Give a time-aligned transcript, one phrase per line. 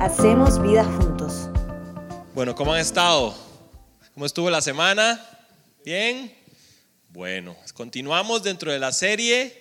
[0.00, 1.48] Hacemos vida juntos.
[2.32, 3.34] Bueno, ¿cómo han estado?
[4.14, 5.20] ¿Cómo estuvo la semana?
[5.84, 6.32] ¿Bien?
[7.08, 9.60] Bueno, continuamos dentro de la serie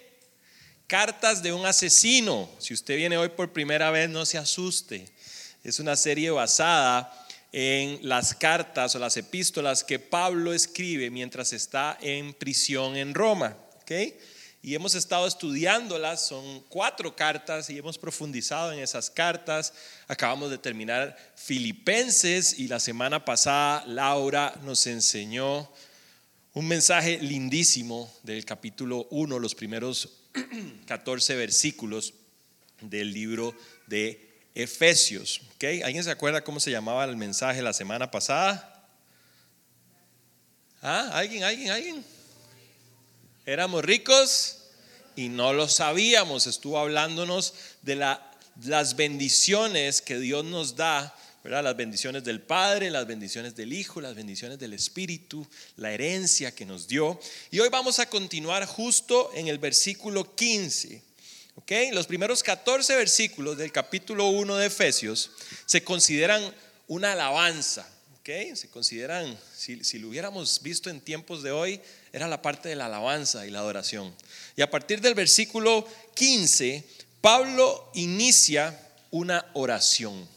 [0.86, 2.48] Cartas de un asesino.
[2.60, 5.10] Si usted viene hoy por primera vez, no se asuste.
[5.64, 7.12] Es una serie basada
[7.52, 13.58] en las cartas o las epístolas que Pablo escribe mientras está en prisión en Roma.
[13.82, 14.16] ¿okay?
[14.68, 19.72] Y hemos estado estudiándolas, son cuatro cartas y hemos profundizado en esas cartas.
[20.10, 25.72] Acabamos de terminar Filipenses y la semana pasada Laura nos enseñó
[26.54, 30.10] un mensaje lindísimo del capítulo 1, los primeros
[30.86, 32.14] 14 versículos
[32.82, 33.56] del libro
[33.86, 35.44] de Efesios.
[35.56, 35.82] ¿okay?
[35.82, 38.86] ¿Alguien se acuerda cómo se llamaba el mensaje la semana pasada?
[40.82, 41.10] ¿Ah?
[41.14, 41.46] ¿Alguien?
[41.46, 41.72] ¿Alguien?
[41.72, 42.18] ¿Alguien?
[43.46, 44.57] Éramos ricos
[45.18, 46.48] y no lo sabíamos.
[46.48, 48.32] Estuvo hablándonos de la,
[48.64, 51.64] las bendiciones que Dios nos da ¿verdad?
[51.64, 55.48] Las bendiciones del Padre, las bendiciones del Hijo, las bendiciones del Espíritu,
[55.78, 57.18] la herencia que nos dio.
[57.52, 61.02] Y hoy vamos a continuar justo en el versículo 15.
[61.56, 61.92] ¿okay?
[61.92, 65.32] Los primeros 14 versículos del capítulo 1 de Efesios
[65.66, 66.54] se consideran
[66.88, 67.88] una alabanza.
[68.20, 68.54] ¿okay?
[68.58, 71.80] Se consideran, si, si lo hubiéramos visto en tiempos de hoy,
[72.14, 74.14] era la parte de la alabanza y la adoración.
[74.56, 76.84] Y a partir del versículo 15,
[77.22, 78.80] Pablo inicia
[79.12, 80.28] una oración.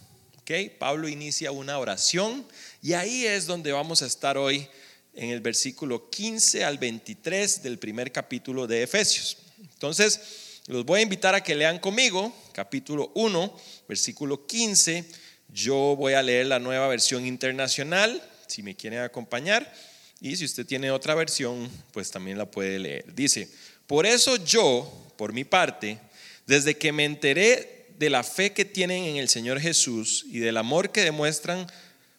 [0.78, 2.44] Pablo inicia una oración
[2.82, 4.66] y ahí es donde vamos a estar hoy
[5.14, 9.36] en el versículo 15 al 23 del primer capítulo de Efesios.
[9.60, 10.20] Entonces,
[10.66, 13.56] los voy a invitar a que lean conmigo, capítulo 1,
[13.88, 15.04] versículo 15.
[15.48, 19.72] Yo voy a leer la nueva versión internacional, si me quieren acompañar.
[20.20, 23.14] Y si usted tiene otra versión, pues también la puede leer.
[23.14, 23.48] Dice,
[23.86, 25.98] por eso yo, por mi parte,
[26.46, 30.58] desde que me enteré de la fe que tienen en el Señor Jesús y del
[30.58, 31.66] amor que demuestran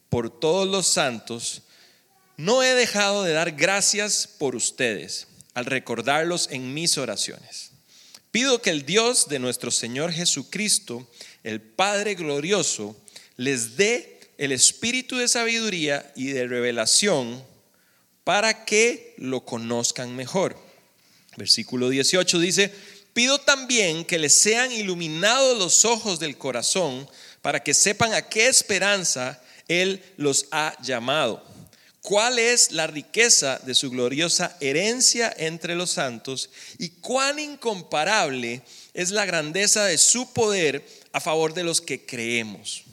[0.10, 1.64] por todos los santos,
[2.38, 7.72] no he dejado de dar gracias por ustedes al recordarlos en mis oraciones.
[8.32, 11.08] Pido que el Dios de nuestro Señor Jesucristo,
[11.44, 13.00] el Padre glorioso,
[13.38, 17.44] les dé el espíritu de sabiduría y de revelación
[18.24, 20.58] para que lo conozcan mejor.
[21.38, 22.72] Versículo 18 dice,
[23.14, 27.10] Pido también que les sean iluminados los ojos del corazón
[27.42, 31.44] para que sepan a qué esperanza Él los ha llamado.
[32.02, 36.50] ¿Cuál es la riqueza de su gloriosa herencia entre los santos
[36.80, 42.86] y cuán incomparable es la grandeza de su poder a favor de los que creemos?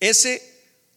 [0.00, 0.49] Ese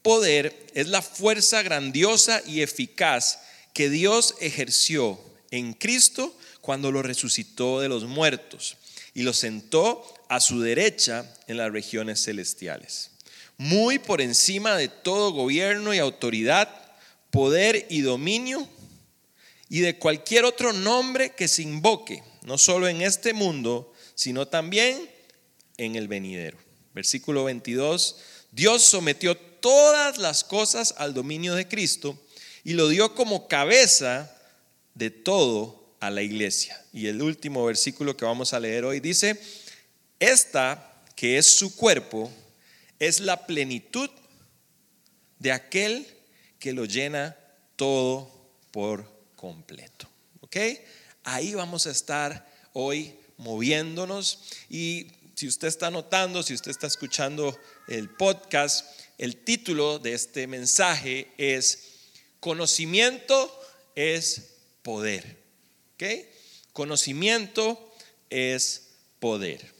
[0.03, 3.39] poder es la fuerza grandiosa y eficaz
[3.73, 5.19] que Dios ejerció
[5.49, 8.77] en Cristo cuando lo resucitó de los muertos
[9.13, 13.11] y lo sentó a su derecha en las regiones celestiales.
[13.57, 16.69] Muy por encima de todo gobierno y autoridad,
[17.31, 18.67] poder y dominio
[19.69, 25.09] y de cualquier otro nombre que se invoque, no solo en este mundo, sino también
[25.77, 26.57] en el venidero.
[26.93, 28.17] Versículo 22,
[28.51, 32.19] Dios sometió todas las cosas al dominio de Cristo
[32.65, 34.29] y lo dio como cabeza
[34.93, 36.85] de todo a la iglesia.
[36.91, 39.39] Y el último versículo que vamos a leer hoy dice,
[40.19, 42.29] esta que es su cuerpo
[42.99, 44.09] es la plenitud
[45.39, 46.07] de aquel
[46.59, 47.37] que lo llena
[47.77, 48.29] todo
[48.69, 50.09] por completo.
[50.41, 50.57] ¿Ok?
[51.23, 57.57] Ahí vamos a estar hoy moviéndonos y si usted está notando, si usted está escuchando
[57.87, 58.85] el podcast,
[59.23, 61.93] el título de este mensaje es
[62.41, 63.57] Conocimiento
[63.95, 64.49] es
[64.81, 65.37] poder.
[66.73, 67.95] Conocimiento
[68.29, 68.89] es
[69.21, 69.73] poder.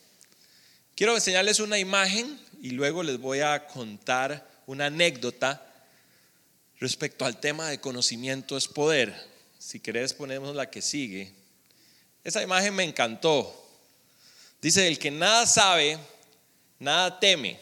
[0.96, 5.62] Quiero enseñarles una imagen y luego les voy a contar una anécdota
[6.80, 9.14] respecto al tema de conocimiento es poder.
[9.60, 11.34] Si querés ponemos la que sigue.
[12.24, 13.54] Esa imagen me encantó.
[14.62, 16.00] Dice, el que nada sabe,
[16.80, 17.60] nada teme.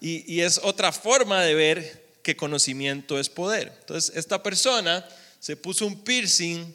[0.00, 3.72] Y, es otra forma de ver que conocimiento es poder.
[3.80, 5.06] Entonces, esta persona
[5.38, 6.74] se puso un piercing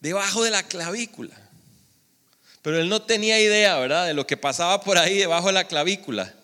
[0.00, 1.34] debajo de la clavícula.
[2.60, 5.68] Pero él no tenía idea, ¿verdad?, de lo que pasaba por ahí debajo de la
[5.68, 6.34] clavícula.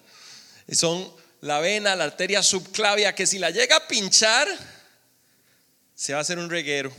[0.70, 4.46] Son la vena, la arteria subclavia, que si la llega a pinchar,
[5.94, 6.92] se va a hacer un reguero.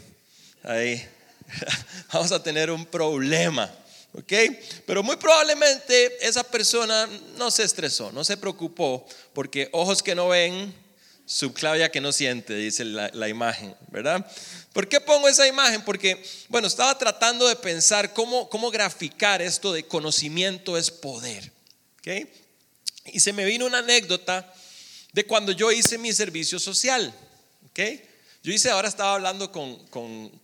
[0.63, 1.07] Ahí
[2.11, 3.71] vamos a tener un problema.
[4.13, 4.33] ¿Ok?
[4.85, 10.29] Pero muy probablemente esa persona no se estresó, no se preocupó, porque ojos que no
[10.29, 10.73] ven,
[11.25, 14.29] subclavia que no siente, dice la, imagen, ¿verdad?
[14.73, 15.81] ¿Por qué pongo esa imagen?
[15.83, 21.51] Porque, bueno, estaba tratando de pensar cómo, cómo graficar esto de conocimiento es poder,
[21.99, 22.27] ¿ok?
[23.05, 24.53] Y se me vino una anécdota
[25.13, 27.13] de cuando yo hice mi servicio social.
[27.71, 27.79] ¿ok?
[28.43, 29.79] Yo hice, ahora estaba hablando con,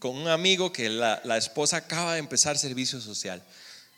[0.01, 3.41] un amigo que la, la, esposa acaba de empezar servicio social.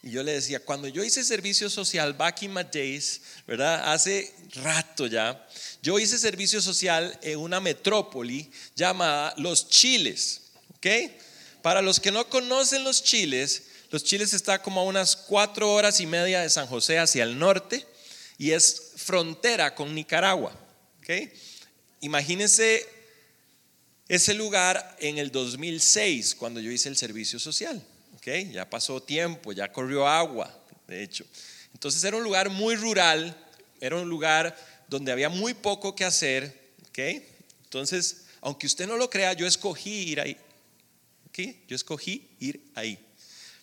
[0.02, 3.92] Y yo le decía, cuando yo hice servicio social back in my days, ¿verdad?
[3.92, 5.46] Hace rato ya,
[5.82, 10.44] yo hice servicio social en una metrópoli llamada Los Chiles.
[10.78, 10.88] ¿Ok?
[11.62, 16.00] Para los que no conocen los Chiles, los Chiles está como a unas cuatro horas
[16.00, 17.86] y media de San José hacia el norte
[18.38, 20.54] y es frontera con Nicaragua.
[21.00, 21.34] ¿okay?
[22.00, 22.99] Imagínense
[24.10, 27.82] ese lugar en el 2006, cuando yo hice el servicio social.
[28.18, 28.52] ¿okay?
[28.52, 30.54] Ya pasó tiempo, ya corrió agua,
[30.88, 31.26] de hecho.
[31.74, 33.38] Entonces era un lugar muy rural,
[33.80, 34.58] era un lugar
[34.88, 36.74] donde había muy poco que hacer.
[36.90, 37.26] ¿okay?
[37.64, 40.36] Entonces, aunque usted no lo crea, yo escogí ir ahí.
[41.28, 41.64] ¿okay?
[41.68, 43.00] Yo escogí ir ahí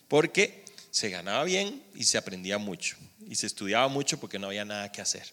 [0.09, 2.97] porque se ganaba bien y se aprendía mucho
[3.29, 5.27] y se estudiaba mucho porque no había nada que hacer.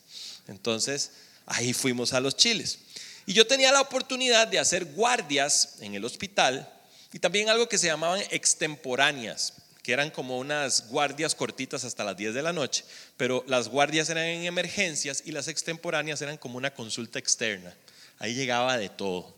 [0.48, 1.12] Entonces,
[1.46, 2.80] ahí fuimos a los chiles.
[3.26, 6.70] Y yo tenía la oportunidad de hacer guardias en el hospital
[7.14, 12.18] y también algo que se llamaban extemporáneas, que eran como unas guardias cortitas hasta las
[12.18, 12.84] 10 de la noche,
[13.18, 17.76] pero las guardias eran en emergencias y las extemporáneas eran como una consulta externa.
[18.20, 19.34] Ahí llegaba de todo.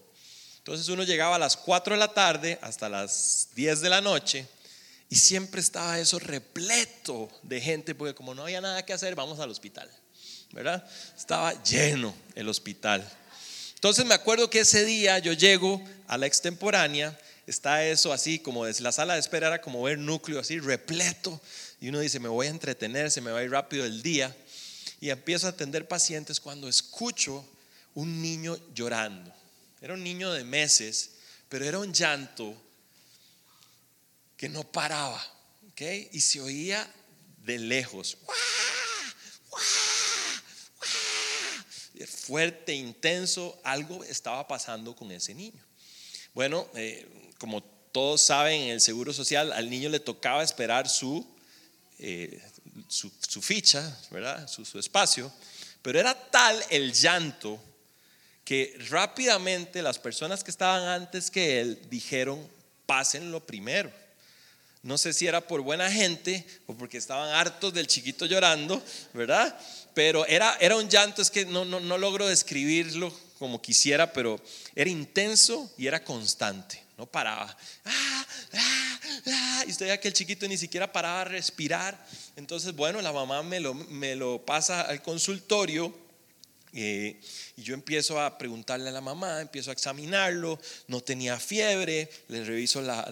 [0.60, 4.48] Entonces uno llegaba a las 4 de la tarde hasta las 10 de la noche
[5.10, 9.40] y siempre estaba eso repleto de gente, porque como no había nada que hacer, vamos
[9.40, 9.90] al hospital,
[10.52, 10.84] ¿verdad?
[11.16, 13.08] Estaba lleno el hospital.
[13.86, 17.16] Entonces me acuerdo que ese día yo llego a la extemporánea,
[17.46, 21.40] está eso así, como la sala de espera era como ver núcleo así repleto,
[21.80, 24.36] y uno dice, me voy a entretener, se me va a ir rápido el día,
[25.00, 27.48] y empiezo a atender pacientes cuando escucho
[27.94, 29.32] un niño llorando.
[29.80, 31.12] Era un niño de meses,
[31.48, 32.60] pero era un llanto
[34.36, 35.24] que no paraba,
[35.70, 35.82] ¿ok?
[36.12, 36.92] Y se oía
[37.44, 38.18] de lejos.
[42.08, 45.62] Fuerte, intenso, algo estaba pasando con ese niño.
[46.34, 47.08] Bueno, eh,
[47.38, 51.26] como todos saben, en el Seguro Social al niño le tocaba esperar su,
[52.00, 52.42] eh,
[52.90, 54.48] su, ficha, ¿verdad?
[54.48, 55.32] Su, espacio,
[55.82, 57.58] pero era tal el llanto
[58.44, 62.46] que rápidamente las personas que estaban antes que él dijeron,
[62.86, 63.90] pasen lo primero.
[64.84, 68.84] No sé si era por buena gente o porque estaban hartos del chiquito llorando,
[69.14, 69.58] ¿verdad?
[69.96, 74.40] Pero era, era un llanto, es que no, no, no logro describirlo como quisiera, pero
[74.76, 77.58] era intenso y era constante, no paraba.
[77.86, 82.06] Ah, ah, ah, y usted veía que el chiquito ni siquiera paraba a respirar.
[82.36, 86.06] Entonces, bueno, la mamá me lo, me lo pasa al consultorio
[86.78, 87.22] eh,
[87.56, 92.44] y yo empiezo a preguntarle a la mamá, empiezo a examinarlo, no tenía fiebre, le
[92.44, 93.08] reviso la,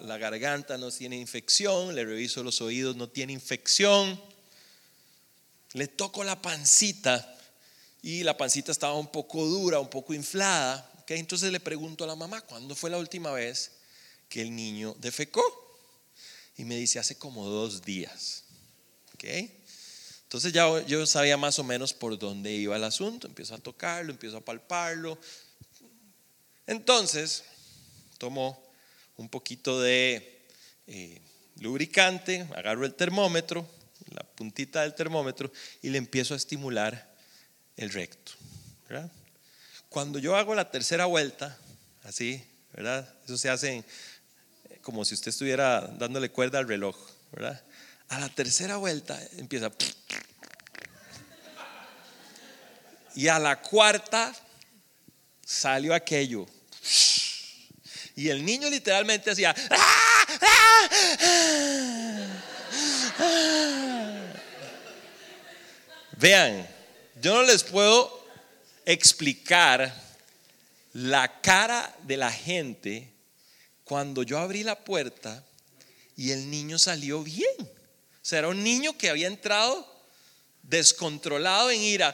[0.00, 4.20] la, garganta, no tiene infección, le reviso los oídos, no tiene infección.
[5.72, 7.36] Le toco la pancita
[8.02, 10.90] y la pancita estaba un poco dura, un poco inflada.
[11.08, 13.72] Entonces le pregunto a la mamá, ¿cuándo fue la última vez
[14.28, 15.42] que el niño defecó?
[16.56, 18.44] Y me dice, hace como dos días.
[19.14, 19.64] ¿Okay?
[20.24, 24.12] Entonces ya yo sabía más o menos por dónde iba el asunto, empiezo a tocarlo,
[24.12, 25.18] empiezo a palparlo.
[26.66, 27.44] Entonces
[28.18, 28.62] tomo
[29.16, 30.46] un poquito de
[30.86, 31.20] eh,
[31.60, 33.66] lubricante, agarro el termómetro,
[34.10, 35.50] la puntita del termómetro
[35.82, 37.14] y le empiezo a estimular
[37.76, 38.32] el recto.
[39.88, 41.56] Cuando yo hago la tercera vuelta,
[42.02, 43.08] así, ¿verdad?
[43.24, 43.84] Eso se hace
[44.82, 46.96] como si usted estuviera dándole cuerda al reloj,
[47.32, 47.62] ¿verdad?
[48.08, 49.70] A la tercera vuelta empieza.
[53.14, 54.34] Y a la cuarta
[55.44, 56.46] salió aquello.
[58.16, 59.54] Y el niño literalmente hacía.
[66.18, 66.68] Vean,
[67.22, 68.26] yo no les puedo
[68.84, 69.94] explicar
[70.92, 73.12] la cara de la gente
[73.84, 75.44] cuando yo abrí la puerta
[76.16, 77.54] y el niño salió bien.
[77.60, 77.66] O
[78.20, 79.86] sea, era un niño que había entrado
[80.62, 82.12] descontrolado en ira.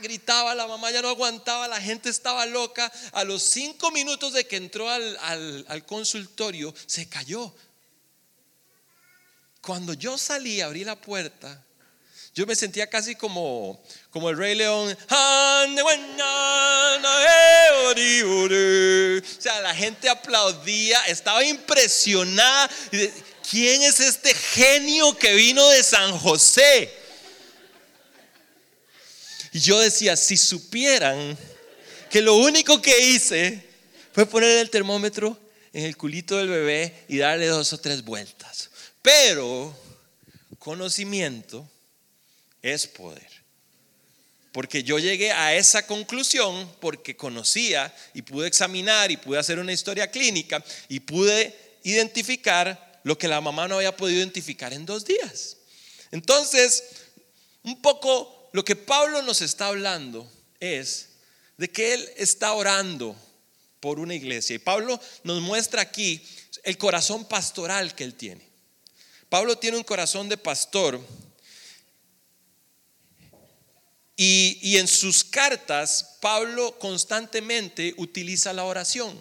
[0.00, 2.92] Gritaba la mamá, ya no aguantaba, la gente estaba loca.
[3.10, 7.52] A los cinco minutos de que entró al, al consultorio, se cayó.
[9.60, 11.64] Cuando yo salí, abrí la puerta,
[12.34, 14.96] yo me sentía casi como, como el Rey León.
[19.20, 22.70] O sea, la gente aplaudía, estaba impresionada.
[23.50, 26.92] ¿quién es este genio que vino de San José?
[29.52, 31.36] Y yo decía, si supieran
[32.10, 33.66] que lo único que hice
[34.12, 35.38] fue poner el termómetro
[35.72, 38.37] en el culito del bebé y darle dos o tres vueltas.
[39.08, 39.74] Pero
[40.58, 41.66] conocimiento
[42.60, 43.26] es poder.
[44.52, 49.72] Porque yo llegué a esa conclusión porque conocía y pude examinar y pude hacer una
[49.72, 55.06] historia clínica y pude identificar lo que la mamá no había podido identificar en dos
[55.06, 55.56] días.
[56.10, 56.84] Entonces,
[57.62, 61.12] un poco lo que Pablo nos está hablando es
[61.56, 63.16] de que él está orando
[63.80, 64.56] por una iglesia.
[64.56, 66.22] Y Pablo nos muestra aquí
[66.62, 68.47] el corazón pastoral que él tiene.
[69.28, 71.00] Pablo tiene un corazón de pastor
[74.20, 79.16] y, en sus cartas, Pablo constantemente utiliza la oración.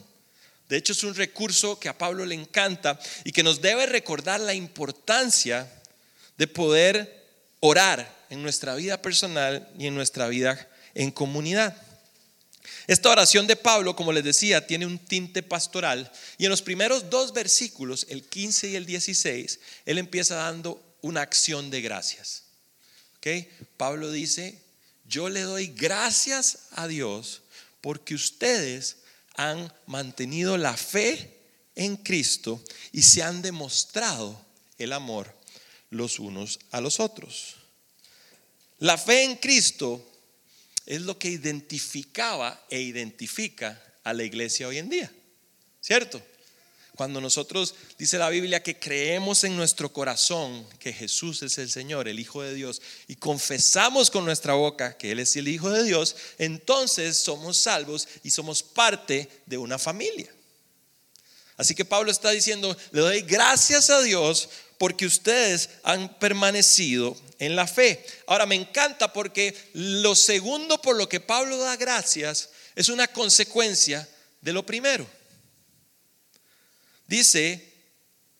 [0.69, 4.39] De hecho, es un recurso que a Pablo le encanta y que nos debe recordar
[4.39, 5.71] la importancia
[6.37, 7.25] de poder
[7.59, 11.79] orar en nuestra vida personal y en nuestra vida en comunidad.
[12.87, 17.09] Esta oración de Pablo, como les decía, tiene un tinte pastoral y en los primeros
[17.09, 22.43] dos versículos, el 15 y el 16, él empieza dando una acción de gracias.
[23.17, 23.49] ¿Okay?
[23.75, 24.61] Pablo dice,
[25.05, 27.41] yo le doy gracias a Dios
[27.81, 28.97] porque ustedes
[29.35, 31.37] han mantenido la fe
[31.75, 32.63] en Cristo
[32.93, 34.39] y se han demostrado
[34.77, 35.35] el amor
[35.89, 37.55] los unos a los otros.
[38.79, 40.05] La fe en Cristo
[40.87, 45.11] es lo que identificaba e identifica a la iglesia hoy en día,
[45.81, 46.21] ¿cierto?
[46.95, 52.07] Cuando nosotros, dice la Biblia, que creemos en nuestro corazón que Jesús es el Señor,
[52.07, 55.83] el Hijo de Dios, y confesamos con nuestra boca que Él es el Hijo de
[55.83, 60.33] Dios, entonces somos salvos y somos parte de una familia.
[61.57, 67.55] Así que Pablo está diciendo, le doy gracias a Dios porque ustedes han permanecido en
[67.55, 68.05] la fe.
[68.27, 74.07] Ahora me encanta porque lo segundo por lo que Pablo da gracias es una consecuencia
[74.41, 75.07] de lo primero.
[77.07, 77.73] Dice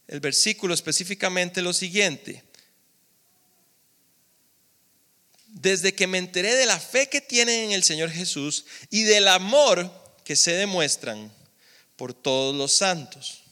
[0.08, 2.44] el versículo específicamente lo siguiente.
[5.48, 9.28] Desde que me enteré de la fe que tienen en el Señor Jesús y del
[9.28, 9.92] amor
[10.24, 11.32] que se demuestran
[11.96, 13.44] por todos los santos.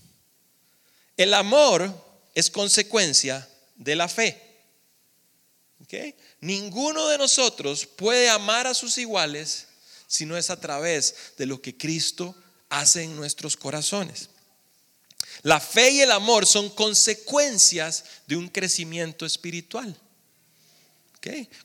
[1.17, 1.93] El amor
[2.35, 4.44] es consecuencia de la fe.
[6.41, 9.67] Ninguno de nosotros puede amar a sus iguales
[10.07, 12.35] si no es a través de lo que Cristo
[12.69, 14.29] hace en nuestros corazones.
[15.43, 19.95] La fe y el amor son consecuencias de un crecimiento espiritual.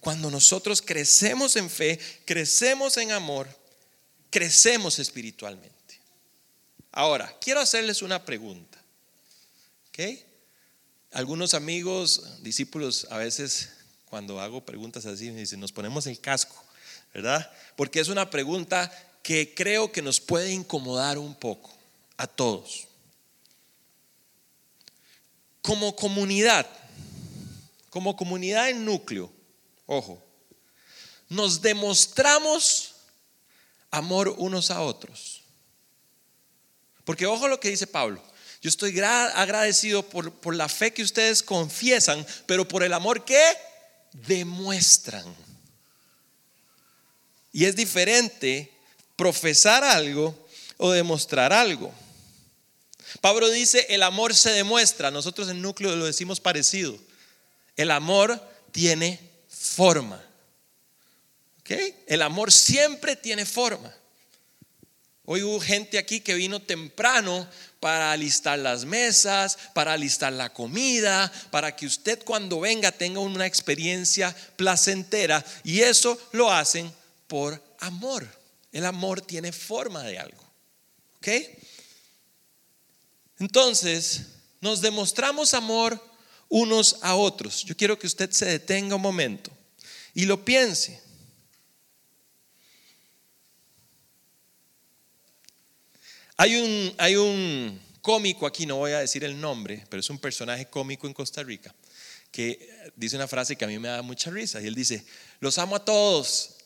[0.01, 3.47] Cuando nosotros crecemos en fe, crecemos en amor,
[4.31, 6.01] crecemos espiritualmente.
[6.93, 8.79] Ahora, quiero hacerles una pregunta.
[11.13, 13.69] Algunos amigos, discípulos, a veces
[14.11, 16.63] cuando hago preguntas así me dicen, nos ponemos el casco,
[17.15, 17.51] ¿verdad?
[17.77, 21.71] Porque es una pregunta que creo que nos puede incomodar un poco
[22.17, 22.89] a todos
[25.63, 26.67] como comunidad,
[27.91, 29.31] como comunidad en núcleo,
[29.87, 30.23] ojo,
[31.29, 32.95] nos demostramos
[33.91, 35.43] amor unos a otros.
[37.05, 38.23] Porque ojo lo que dice Pablo.
[38.63, 43.41] Yo estoy agradecido por, por la fe que ustedes confiesan, pero por el amor que
[44.13, 45.25] demuestran.
[47.53, 48.73] Y es diferente
[49.17, 50.35] profesar algo
[50.77, 51.93] o demostrar algo.
[53.21, 56.97] Pablo dice, el amor se demuestra, nosotros en núcleo lo decimos parecido.
[57.77, 58.41] El amor
[58.73, 60.25] tiene forma.
[62.07, 63.95] El amor siempre tiene forma.
[65.33, 71.31] Hoy hubo gente aquí que vino temprano para alistar las mesas, para alistar la comida,
[71.53, 75.45] para que usted cuando venga tenga una experiencia placentera.
[75.63, 76.93] Y eso lo hacen
[77.29, 78.27] por amor.
[78.73, 80.43] El amor tiene forma de algo.
[81.19, 81.29] ¿Ok?
[83.39, 84.23] Entonces,
[84.61, 86.05] nos demostramos amor
[86.49, 87.63] unos a otros.
[87.65, 89.53] Yo quiero que usted se detenga un momento
[90.13, 91.01] y lo piense.
[96.41, 101.07] Hay un, cómico aquí, no voy a decir el nombre, pero es un personaje cómico
[101.07, 101.75] en Costa Rica,
[102.33, 104.59] que dice una frase que a mí me da mucha risa.
[104.63, 105.05] Y él dice,
[105.41, 106.57] los amo a todos.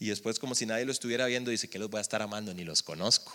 [0.00, 2.54] Y después, como si nadie lo estuviera viendo, dice que los voy a estar amando,
[2.54, 3.34] ni los conozco.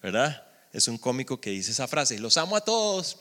[0.00, 0.46] ¿Verdad?
[0.72, 3.16] es un cómico que dice esa frase, los amo a todos.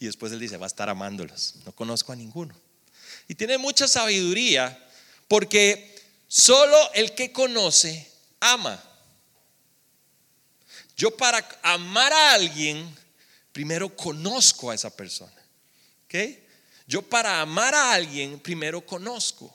[0.00, 1.56] Y después él dice, va a estar amándolos.
[1.66, 2.54] No conozco a ninguno.
[3.28, 4.82] Y tiene mucha sabiduría
[5.28, 8.10] porque solo el que conoce
[8.40, 8.82] ama.
[10.96, 12.88] Yo para amar a alguien,
[13.52, 15.32] primero conozco a esa persona.
[16.86, 19.54] Yo para amar a alguien, primero conozco.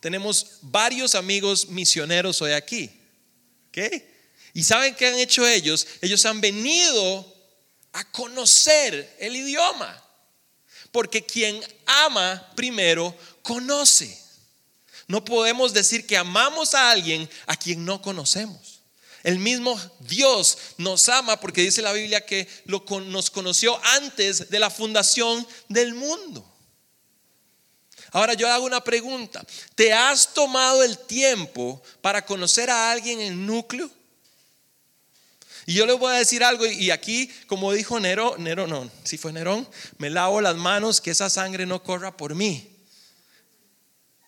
[0.00, 2.90] Tenemos varios amigos misioneros hoy aquí.
[3.68, 4.08] ¿okay?
[4.54, 5.86] ¿Y saben qué han hecho ellos?
[6.00, 7.32] Ellos han venido
[7.92, 10.02] a conocer el idioma.
[10.90, 14.20] Porque quien ama primero conoce.
[15.06, 18.71] No podemos decir que amamos a alguien a quien no conocemos.
[19.22, 24.58] El mismo Dios nos ama porque dice la Biblia que lo, nos conoció antes de
[24.58, 26.44] la fundación del mundo.
[28.10, 29.44] Ahora yo hago una pregunta.
[29.74, 33.90] ¿Te has tomado el tiempo para conocer a alguien en el núcleo?
[35.64, 39.16] Y yo les voy a decir algo, y aquí, como dijo Nero, Nero no, si
[39.16, 42.68] fue Nerón, me lavo las manos, que esa sangre no corra por mí.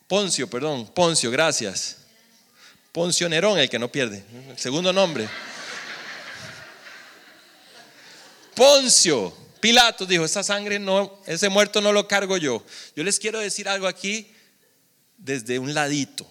[0.07, 2.04] Poncio, perdón, Poncio, gracias.
[2.95, 4.25] Poncio Nerón, el que no pierde,
[4.57, 5.29] segundo nombre.
[8.55, 12.65] Poncio, Pilato dijo, esa sangre no, ese muerto no lo cargo yo.
[12.95, 14.33] Yo les quiero decir algo aquí
[15.19, 16.25] desde un ladito.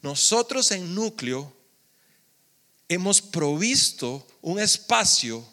[0.00, 1.54] Nosotros en núcleo
[2.88, 5.46] hemos provisto un espacio,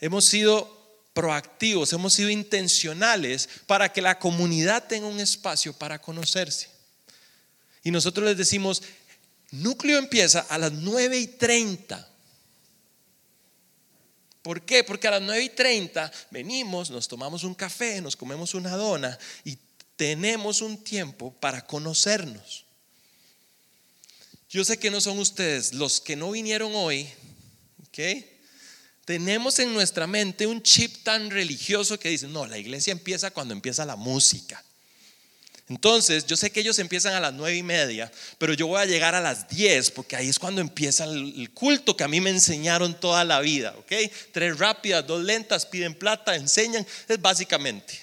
[0.00, 6.77] hemos sido proactivos, hemos sido intencionales para que la comunidad tenga un espacio para conocerse.
[7.84, 8.82] Y nosotros les decimos,
[9.50, 12.08] núcleo empieza a las 9 y 30.
[14.42, 14.84] ¿Por qué?
[14.84, 19.18] Porque a las 9 y 30 venimos, nos tomamos un café, nos comemos una dona
[19.44, 19.58] y
[19.96, 22.64] tenemos un tiempo para conocernos.
[24.48, 27.06] Yo sé que no son ustedes los que no vinieron hoy,
[27.88, 28.24] ¿ok?
[29.04, 33.52] Tenemos en nuestra mente un chip tan religioso que dice, no, la iglesia empieza cuando
[33.52, 34.64] empieza la música.
[35.68, 38.86] Entonces, yo sé que ellos empiezan a las nueve y media, pero yo voy a
[38.86, 42.30] llegar a las diez, porque ahí es cuando empieza el culto que a mí me
[42.30, 43.92] enseñaron toda la vida, ¿ok?
[44.32, 48.00] Tres rápidas, dos lentas, piden plata, enseñan, es básicamente.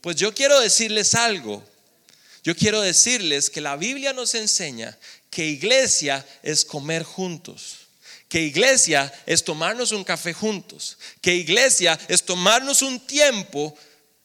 [0.00, 1.62] Pues yo quiero decirles algo,
[2.42, 4.98] yo quiero decirles que la Biblia nos enseña
[5.30, 7.83] que iglesia es comer juntos.
[8.34, 10.98] Que iglesia es tomarnos un café juntos.
[11.20, 13.78] Que iglesia es tomarnos un tiempo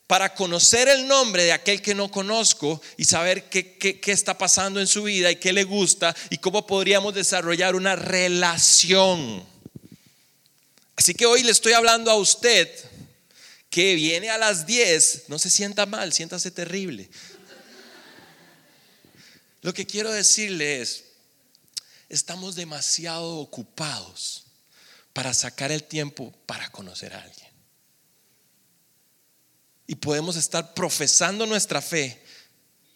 [0.08, 4.80] para conocer el nombre de aquel que no conozco y saber qué, qué, está pasando
[4.80, 9.46] en su vida y qué le gusta y cómo podríamos desarrollar una relación.
[10.96, 12.68] Así que hoy le estoy hablando a usted
[13.70, 17.08] que viene a las 10, no se sienta mal, siéntase terrible.
[19.62, 21.09] Lo que quiero decirle es,
[22.10, 24.46] estamos demasiado ocupados
[25.14, 27.50] para sacar el tiempo para conocer a alguien.
[29.88, 32.22] Y podemos estar profesando nuestra fe,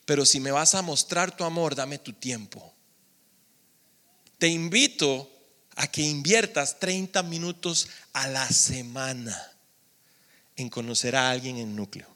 [0.06, 2.74] pero si me vas a mostrar tu amor, dame tu tiempo.
[4.38, 5.32] Te invito
[5.76, 9.52] a que inviertas 30 minutos a la semana
[10.56, 12.14] en conocer a alguien en núcleo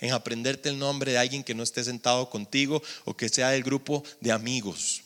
[0.00, 3.62] en aprenderte el nombre de alguien que no esté sentado contigo o que sea del
[3.62, 5.02] grupo de amigos.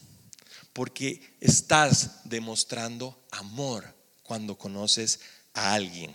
[0.74, 5.20] Porque estás demostrando amor cuando conoces
[5.54, 6.14] a alguien.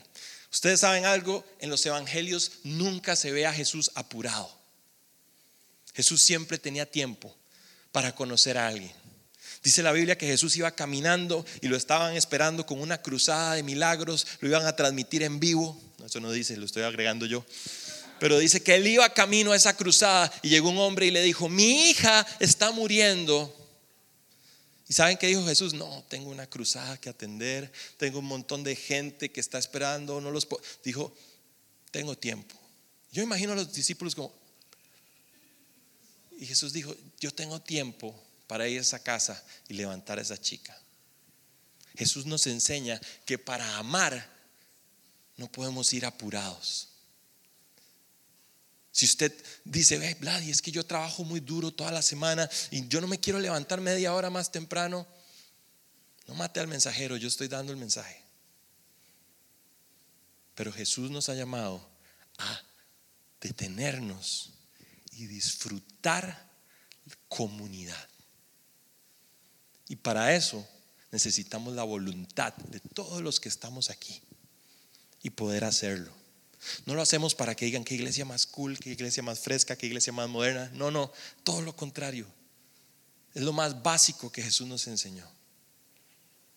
[0.51, 4.49] Ustedes saben algo, en los evangelios nunca se ve a Jesús apurado.
[5.93, 7.35] Jesús siempre tenía tiempo
[7.91, 8.91] para conocer a alguien.
[9.63, 13.63] Dice la Biblia que Jesús iba caminando y lo estaban esperando con una cruzada de
[13.63, 15.79] milagros, lo iban a transmitir en vivo.
[16.05, 17.45] Eso no dice, lo estoy agregando yo.
[18.19, 21.21] Pero dice que él iba camino a esa cruzada y llegó un hombre y le
[21.21, 23.53] dijo, mi hija está muriendo.
[24.89, 25.75] ¿Y saben qué dijo Jesús?
[25.75, 30.31] No, tengo una cruzada que atender, tengo un montón de gente que está esperando, no
[30.31, 30.47] los
[30.83, 31.15] Dijo,
[31.91, 32.55] tengo tiempo.
[33.11, 34.33] Yo imagino a los discípulos como...
[36.39, 40.41] Y Jesús dijo, yo tengo tiempo para ir a esa casa y levantar a esa
[40.41, 40.75] chica.
[41.95, 44.27] Jesús nos enseña que para amar
[45.37, 46.88] no podemos ir apurados.
[48.99, 49.33] Si usted
[49.63, 53.07] dice, ve, Vladi, es que yo trabajo muy duro toda la semana y yo no
[53.07, 55.07] me quiero levantar media hora más temprano,
[56.27, 58.21] no mate al mensajero, yo estoy dando el mensaje.
[60.53, 61.89] Pero Jesús nos ha llamado
[62.39, 62.61] a
[63.39, 64.51] detenernos
[65.13, 66.51] y disfrutar
[67.29, 68.09] comunidad.
[69.87, 70.67] Y para eso
[71.09, 74.21] necesitamos la voluntad de todos los que estamos aquí
[75.23, 76.18] y poder hacerlo.
[76.85, 79.87] No lo hacemos para que digan qué iglesia más cool, qué iglesia más fresca, qué
[79.87, 80.69] iglesia más moderna.
[80.73, 81.11] No, no,
[81.43, 82.27] todo lo contrario.
[83.33, 85.29] Es lo más básico que Jesús nos enseñó.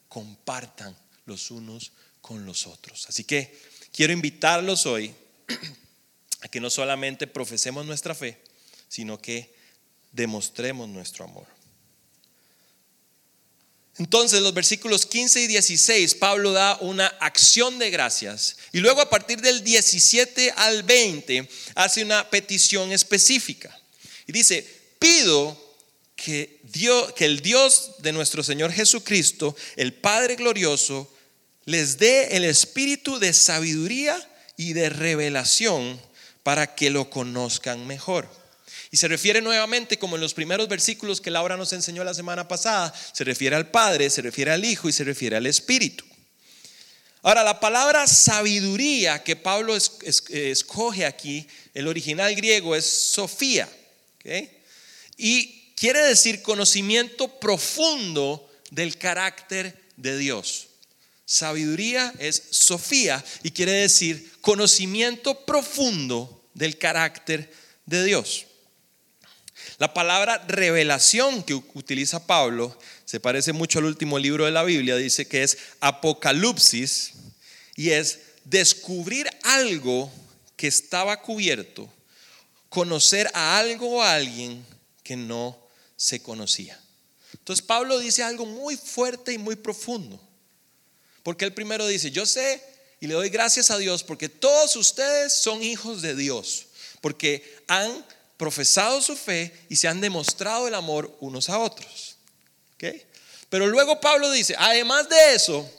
[0.08, 3.06] Compartan los unos con los otros.
[3.08, 3.58] Así que
[3.92, 5.14] quiero invitarlos hoy
[6.40, 8.42] a que no solamente profesemos nuestra fe,
[8.88, 9.54] sino que
[10.12, 11.46] demostremos nuestro amor.
[13.98, 18.56] Entonces, los versículos 15 y 16, Pablo da una acción de gracias.
[18.72, 23.78] Y luego a partir del 17 al 20, hace una petición específica.
[24.26, 24.66] Y dice,
[24.98, 25.76] pido
[26.16, 31.12] que, Dios, que el Dios de nuestro Señor Jesucristo, el Padre glorioso,
[31.64, 34.18] les dé el espíritu de sabiduría
[34.56, 36.00] y de revelación
[36.42, 38.28] para que lo conozcan mejor.
[38.92, 42.46] Y se refiere nuevamente, como en los primeros versículos que Laura nos enseñó la semana
[42.46, 46.04] pasada, se refiere al Padre, se refiere al Hijo y se refiere al Espíritu.
[47.22, 53.66] Ahora, la palabra sabiduría que Pablo escoge aquí, el original griego es Sofía.
[55.16, 60.66] Y quiere decir conocimiento profundo del carácter de Dios.
[61.24, 67.50] Sabiduría es Sofía y quiere decir conocimiento profundo del carácter
[67.86, 68.48] de Dios.
[69.82, 74.94] La palabra revelación que utiliza Pablo se parece mucho al último libro de la Biblia,
[74.94, 77.14] dice que es apocalipsis
[77.74, 80.08] y es descubrir algo
[80.54, 81.92] que estaba cubierto,
[82.68, 84.64] conocer a algo o a alguien
[85.02, 85.58] que no
[85.96, 86.80] se conocía.
[87.32, 90.22] Entonces Pablo dice algo muy fuerte y muy profundo.
[91.24, 92.62] Porque él primero dice, yo sé
[93.00, 96.66] y le doy gracias a Dios porque todos ustedes son hijos de Dios,
[97.00, 98.04] porque han
[98.42, 102.16] profesado su fe y se han demostrado el amor unos a otros.
[103.48, 105.70] Pero luego Pablo dice, además de eso,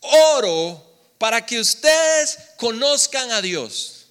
[0.00, 0.84] oro
[1.16, 4.08] para que ustedes conozcan a Dios.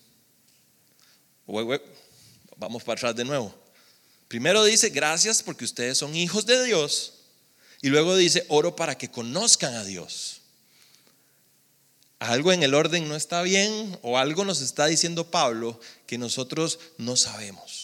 [2.57, 3.53] Vamos para atrás de nuevo.
[4.27, 7.13] Primero dice, gracias porque ustedes son hijos de Dios.
[7.79, 10.41] Y luego dice, oro para que conozcan a Dios
[12.23, 16.79] algo en el orden no está bien o algo nos está diciendo Pablo que nosotros
[16.97, 17.82] no sabemos.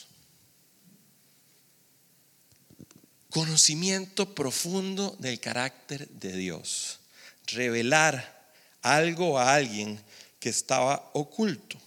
[3.31, 6.99] Conocimiento profundo del carácter de Dios.
[7.47, 9.99] Revelar algo a alguien
[10.39, 11.77] que estaba oculto.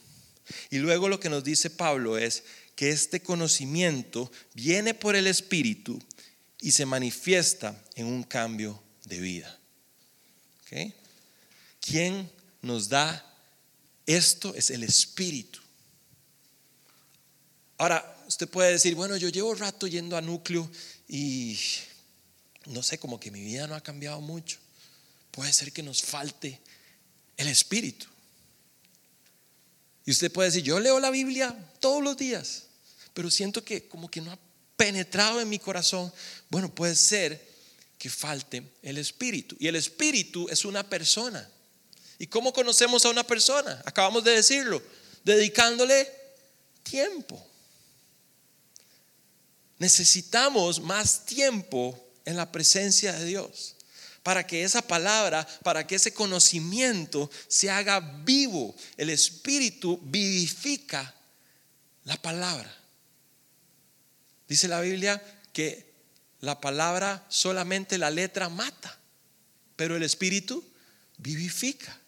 [0.71, 2.45] Y luego lo que nos dice Pablo es
[2.77, 5.99] que este conocimiento viene por el Espíritu
[6.61, 9.59] y se manifiesta en un cambio de vida.
[11.81, 12.31] ¿Quién
[12.63, 13.29] nos da
[14.07, 15.61] esto es el Espíritu.
[17.79, 20.71] Ahora, usted puede decir, bueno, yo llevo rato yendo a núcleo
[21.13, 21.59] y
[22.65, 24.57] no sé, como que mi vida no ha cambiado mucho.
[25.31, 26.59] Puede ser que nos falte
[27.37, 28.07] el Espíritu.
[30.07, 32.63] Y usted puede decir, yo leo la Biblia todos los días,
[33.13, 34.39] pero siento que como que no ha
[34.79, 36.11] penetrado en mi corazón.
[36.49, 37.47] Bueno, puede ser
[37.99, 39.55] que falte el Espíritu.
[39.61, 41.47] Y el Espíritu es una persona.
[42.19, 43.83] ¿Y cómo conocemos a una persona?
[43.85, 44.83] Acabamos de decirlo,
[45.25, 46.11] dedicándole
[46.83, 47.52] tiempo.
[49.83, 53.75] Necesitamos más tiempo en la presencia de Dios
[54.23, 58.77] para que esa palabra, para que ese conocimiento se haga vivo.
[58.97, 61.13] El Espíritu vivifica
[62.05, 62.73] la palabra.
[64.47, 65.21] Dice la Biblia
[65.53, 65.93] que
[66.39, 68.97] la palabra solamente la letra mata,
[69.75, 70.65] pero el Espíritu
[71.19, 71.99] vivifica.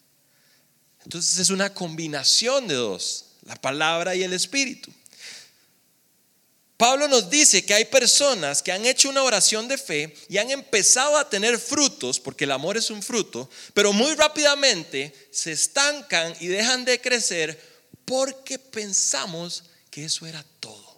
[1.03, 4.93] Entonces es una combinación de dos, la palabra y el espíritu.
[6.77, 10.51] Pablo nos dice que hay personas que han hecho una oración de fe y han
[10.51, 16.35] empezado a tener frutos, porque el amor es un fruto, pero muy rápidamente se estancan
[16.41, 17.61] y dejan de crecer
[18.05, 20.95] porque pensamos que eso era todo.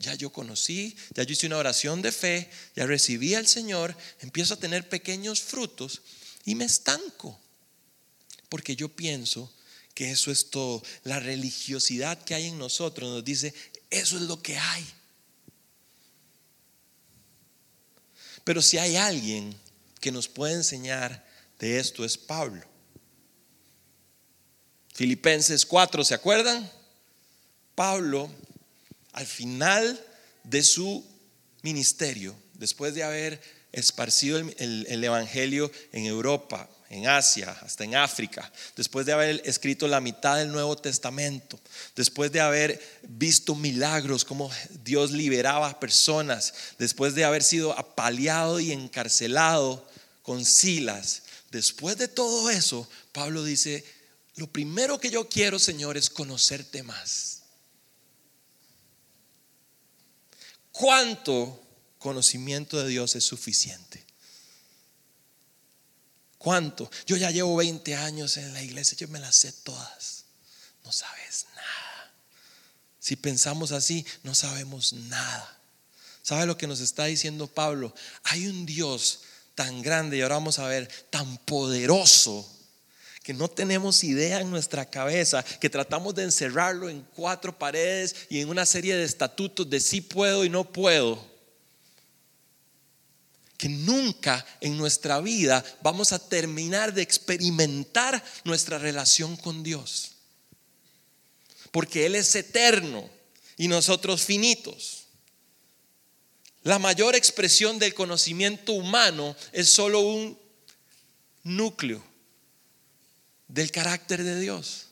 [0.00, 4.52] Ya yo conocí, ya yo hice una oración de fe, ya recibí al Señor, empiezo
[4.52, 6.02] a tener pequeños frutos
[6.44, 7.40] y me estanco.
[8.50, 9.50] Porque yo pienso
[9.94, 10.82] que eso es todo.
[11.04, 13.54] La religiosidad que hay en nosotros nos dice,
[13.90, 14.86] eso es lo que hay.
[18.44, 19.54] Pero si hay alguien
[20.00, 21.24] que nos puede enseñar
[21.58, 22.62] de esto es Pablo.
[24.92, 26.70] Filipenses 4, ¿se acuerdan?
[27.74, 28.30] Pablo,
[29.12, 29.98] al final
[30.44, 31.04] de su
[31.62, 33.40] ministerio, después de haber
[33.72, 40.00] esparcido el, Evangelio en Europa, en Asia, hasta en África, después de haber escrito la
[40.00, 41.58] mitad del Nuevo Testamento,
[41.96, 44.50] después de haber visto milagros, como
[44.84, 49.88] Dios liberaba a personas, después de haber sido apaleado y encarcelado
[50.22, 53.84] con Silas, después de todo eso, Pablo dice,
[54.36, 57.42] lo primero que yo quiero, Señor, es conocerte más.
[60.70, 61.62] ¿Cuánto
[62.02, 64.04] conocimiento de Dios es suficiente.
[66.42, 66.90] ¿Cuánto?
[67.06, 70.24] Yo ya llevo 20 años en la iglesia, yo me las sé todas.
[70.84, 72.12] No sabes nada.
[72.98, 75.56] Si pensamos así, no sabemos nada.
[76.20, 77.94] ¿Sabe lo que nos está diciendo Pablo?
[78.24, 79.20] Hay un Dios
[79.54, 82.44] tan grande, y ahora vamos a ver, tan poderoso,
[83.22, 88.40] que no tenemos idea en nuestra cabeza, que tratamos de encerrarlo en cuatro paredes y
[88.40, 91.31] en una serie de estatutos de sí puedo y no puedo
[93.62, 100.16] que nunca en nuestra vida vamos a terminar de experimentar nuestra relación con Dios.
[101.70, 103.08] Porque Él es eterno
[103.56, 105.04] y nosotros finitos.
[106.64, 110.36] La mayor expresión del conocimiento humano es solo un
[111.44, 112.02] núcleo
[113.46, 114.88] del carácter de Dios.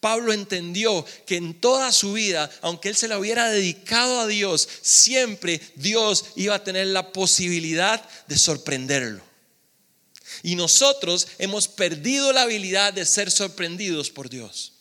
[0.00, 4.68] Pablo entendió que en toda su vida, aunque él se la hubiera dedicado a Dios,
[4.82, 9.22] siempre Dios iba a tener la posibilidad de sorprenderlo.
[10.42, 14.72] Y nosotros hemos perdido la habilidad de ser sorprendidos por Dios.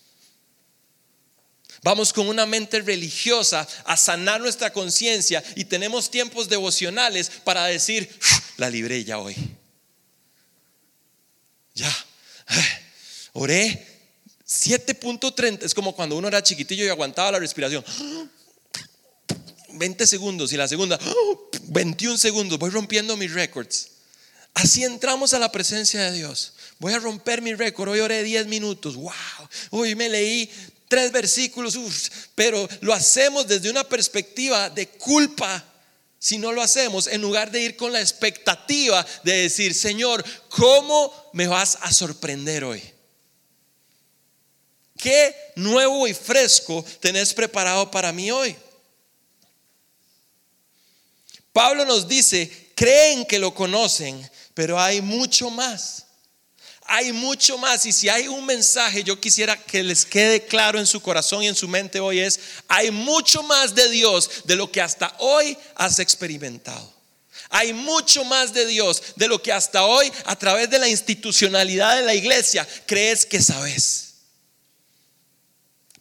[1.84, 8.10] Vamos con una mente religiosa a sanar nuestra conciencia y tenemos tiempos devocionales para decir,
[8.58, 9.36] la libré ya hoy.
[11.74, 12.06] Ya,
[13.34, 13.90] oré
[14.51, 17.85] 7.30 es como cuando uno era chiquitillo y aguantaba la respiración.
[19.69, 20.99] 20 segundos y la segunda,
[21.69, 22.59] 21 segundos.
[22.59, 23.87] Voy rompiendo mis récords.
[24.53, 26.53] Así entramos a la presencia de Dios.
[26.79, 27.89] Voy a romper mi récord.
[27.89, 28.95] Hoy oré 10 minutos.
[28.95, 29.13] Wow.
[29.69, 30.49] Hoy me leí
[30.89, 31.79] tres versículos.
[32.35, 35.63] pero lo hacemos desde una perspectiva de culpa.
[36.19, 41.31] Si no lo hacemos, en lugar de ir con la expectativa de decir, Señor, ¿cómo
[41.31, 42.83] me vas a sorprender hoy?
[45.01, 48.55] ¿Qué nuevo y fresco tenés preparado para mí hoy?
[51.51, 56.05] Pablo nos dice, creen que lo conocen, pero hay mucho más.
[56.83, 57.83] Hay mucho más.
[57.87, 61.47] Y si hay un mensaje, yo quisiera que les quede claro en su corazón y
[61.47, 65.57] en su mente hoy es, hay mucho más de Dios de lo que hasta hoy
[65.73, 66.93] has experimentado.
[67.49, 71.95] Hay mucho más de Dios de lo que hasta hoy a través de la institucionalidad
[71.95, 74.11] de la iglesia crees que sabes.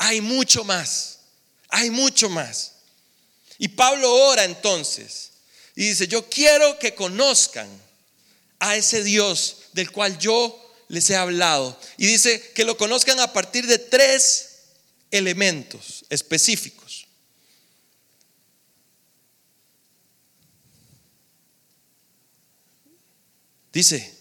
[0.03, 1.19] Hay mucho más,
[1.69, 2.73] hay mucho más.
[3.59, 5.33] Y Pablo ora entonces
[5.77, 7.69] y dice, yo quiero que conozcan
[8.61, 11.79] a ese Dios del cual yo les he hablado.
[11.99, 14.61] Y dice que lo conozcan a partir de tres
[15.11, 17.07] elementos específicos.
[23.71, 24.20] Dice,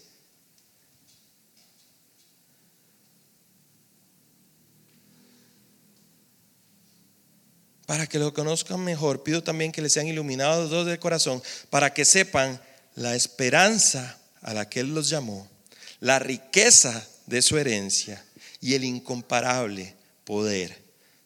[7.90, 11.92] para que lo conozcan mejor, pido también que les sean iluminados dos del corazón, para
[11.92, 12.62] que sepan
[12.94, 15.50] la esperanza a la que Él los llamó,
[15.98, 18.24] la riqueza de su herencia
[18.60, 20.80] y el incomparable poder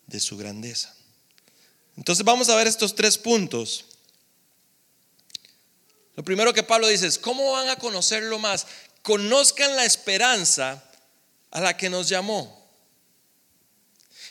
[0.06, 0.94] de su grandeza.
[1.98, 3.84] Entonces vamos a ver estos tres puntos.
[6.16, 8.66] Lo primero que Pablo dice es, ¿cómo van a conocerlo más?
[9.02, 10.82] Conozcan la esperanza
[11.50, 12.63] a la que nos llamó.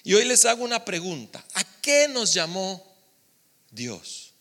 [0.03, 1.43] Y hoy les hago una pregunta.
[1.53, 2.85] ¿A qué nos llamó
[3.71, 4.33] Dios?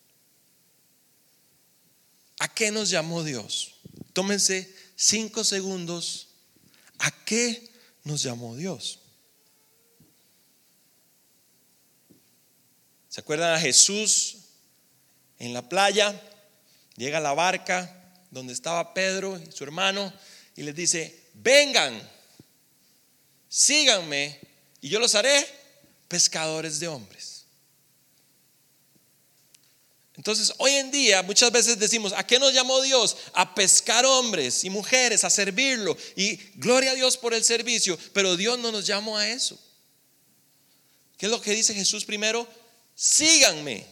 [2.40, 3.76] ¿A qué nos llamó Dios?
[4.12, 6.28] Tómense cinco segundos.
[6.98, 7.70] ¿A qué
[8.02, 8.98] nos llamó Dios?
[13.08, 14.38] ¿Se acuerdan a Jesús
[15.38, 16.20] en la playa?
[16.96, 20.12] Llega a la barca donde estaba Pedro y su hermano
[20.56, 22.00] y les dice, vengan,
[23.48, 24.51] síganme
[24.82, 25.48] y yo los haré
[26.08, 27.46] pescadores de hombres.
[30.14, 33.16] Entonces, hoy en día muchas veces decimos, ¿a qué nos llamó Dios?
[33.32, 35.96] A pescar hombres y mujeres, a servirlo.
[36.16, 39.58] Y gloria a Dios por el servicio, pero Dios no nos llamó a eso.
[41.16, 42.46] ¿Qué es lo que dice Jesús primero?
[42.94, 43.86] Síganme.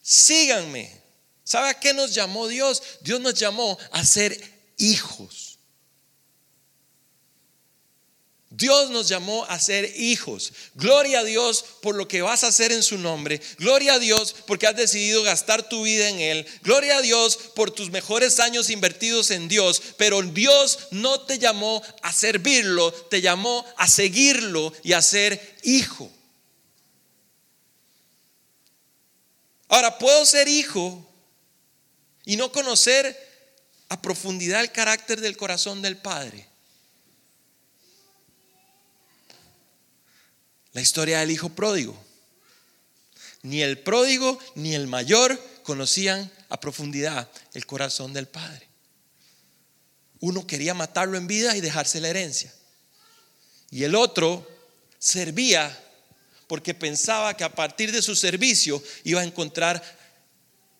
[0.00, 1.00] Síganme.
[1.44, 2.82] ¿Sabe a qué nos llamó Dios?
[3.02, 4.40] Dios nos llamó a ser
[4.78, 5.45] hijos.
[8.56, 10.50] Dios nos llamó a ser hijos.
[10.74, 13.38] Gloria a Dios por lo que vas a hacer en su nombre.
[13.58, 16.46] Gloria a Dios porque has decidido gastar tu vida en Él.
[16.62, 19.82] Gloria a Dios por tus mejores años invertidos en Dios.
[19.98, 26.10] Pero Dios no te llamó a servirlo, te llamó a seguirlo y a ser hijo.
[29.68, 31.06] Ahora, puedo ser hijo
[32.24, 33.14] y no conocer
[33.90, 36.55] a profundidad el carácter del corazón del Padre.
[40.76, 41.96] La historia del hijo pródigo.
[43.40, 48.68] Ni el pródigo ni el mayor conocían a profundidad el corazón del padre.
[50.20, 52.52] Uno quería matarlo en vida y dejarse la herencia.
[53.70, 54.46] Y el otro
[54.98, 55.74] servía
[56.46, 59.82] porque pensaba que a partir de su servicio iba a encontrar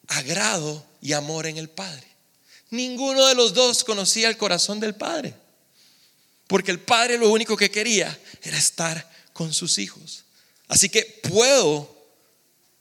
[0.08, 2.06] agrado y amor en el Padre.
[2.68, 5.32] Ninguno de los dos conocía el corazón del Padre,
[6.48, 10.24] porque el Padre lo único que quería era estar con sus hijos.
[10.66, 11.94] Así que puedo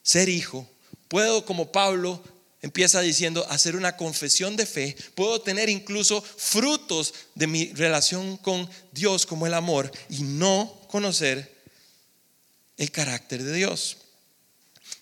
[0.01, 0.65] ser hijo,
[1.09, 2.23] puedo como Pablo
[2.61, 8.67] empieza diciendo, hacer una confesión de fe, puedo tener incluso frutos de mi relación con
[8.91, 11.53] Dios como el amor y no conocer
[12.77, 13.97] el carácter de Dios.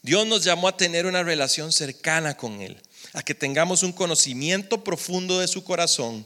[0.02, 2.82] Dios nos llamó a tener una relación cercana con Él,
[3.14, 6.26] a que tengamos un conocimiento profundo de su corazón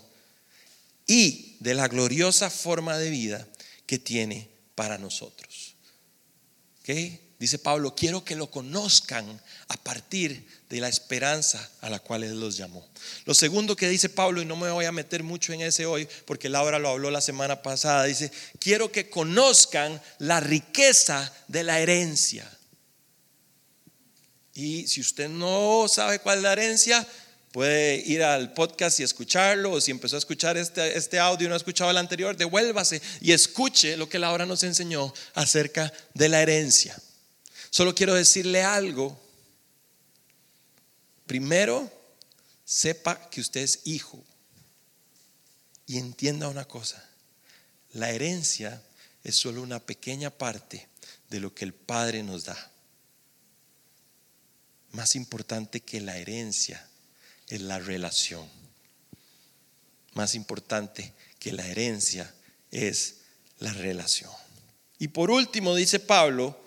[1.06, 3.48] y de la gloriosa forma de vida
[3.86, 5.74] que tiene para nosotros.
[7.40, 12.40] Dice Pablo, quiero que lo conozcan a partir de la esperanza a la cual Él
[12.40, 12.88] los llamó.
[13.26, 16.08] Lo segundo que dice Pablo, y no me voy a meter mucho en ese hoy,
[16.26, 21.80] porque Laura lo habló la semana pasada, dice, quiero que conozcan la riqueza de la
[21.80, 22.50] herencia.
[24.54, 27.08] Y si usted no sabe cuál es la herencia,
[27.58, 31.50] puede ir al podcast y escucharlo, o si empezó a escuchar este, este audio y
[31.50, 36.30] no ha escuchado el anterior, devuélvase y escuche lo que Laura nos enseñó acerca de
[36.30, 36.96] la herencia.
[37.72, 39.20] Solo quiero decirle algo.
[41.26, 41.91] Primero,
[42.63, 44.24] sepa que usted es hijo
[45.88, 47.04] y entienda una cosa.
[47.93, 48.84] La herencia
[49.24, 50.88] es solo una pequeña parte
[51.32, 52.72] de lo que el Padre nos da.
[54.91, 56.88] Más importante que la herencia
[57.48, 58.46] es la relación.
[60.14, 62.34] Más importante que la herencia
[62.72, 63.18] es
[63.60, 64.32] la relación.
[65.00, 66.60] Y por último, dice Pablo,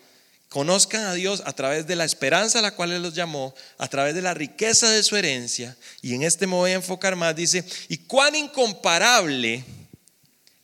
[0.49, 3.87] conozcan a Dios a través de la esperanza a la cual Él los llamó, a
[3.87, 5.77] través de la riqueza de su herencia.
[6.01, 9.63] Y en este me voy a enfocar más, dice, y cuán incomparable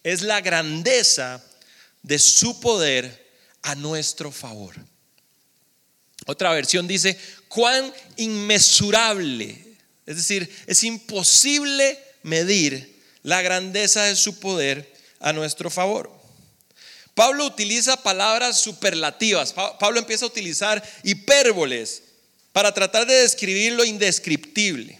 [0.03, 1.43] es la grandeza
[2.03, 3.27] de su poder
[3.61, 4.75] a nuestro favor.
[6.25, 9.66] Otra versión dice, cuán inmesurable,
[10.07, 16.11] es decir, es imposible medir la grandeza de su poder a nuestro favor.
[17.13, 19.53] Pablo utiliza palabras superlativas.
[19.53, 22.03] Pablo empieza a utilizar hipérboles
[22.53, 24.99] para tratar de describir lo indescriptible.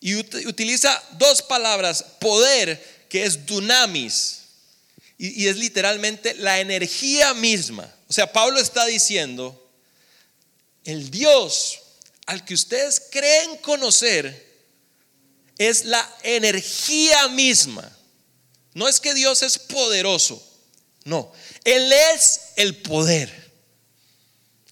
[0.00, 4.40] Y utiliza dos palabras, poder, que es dunamis,
[5.16, 7.90] y, es literalmente la energía misma.
[8.08, 9.70] O sea, Pablo está diciendo,
[10.84, 11.83] el Dios
[12.26, 14.44] al que ustedes creen conocer
[15.58, 17.90] es la energía misma.
[18.72, 20.42] No es que Dios es poderoso.
[21.04, 21.30] No,
[21.64, 23.44] Él es el poder.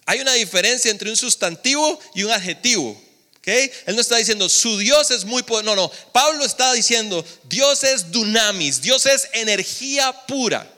[0.06, 3.00] Hay una diferencia entre un sustantivo y un adjetivo.
[3.38, 3.70] ¿okay?
[3.86, 5.76] Él no está diciendo su Dios es muy poderoso.
[5.76, 5.92] No, no.
[6.12, 10.71] Pablo está diciendo Dios es dunamis, Dios es energía pura.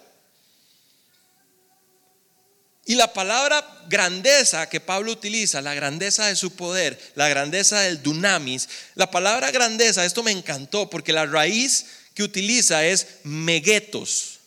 [2.86, 8.02] Y la palabra grandeza que Pablo utiliza, la grandeza de su poder, la grandeza del
[8.02, 14.40] dunamis, la palabra grandeza, esto me encantó porque la raíz que utiliza es megetos.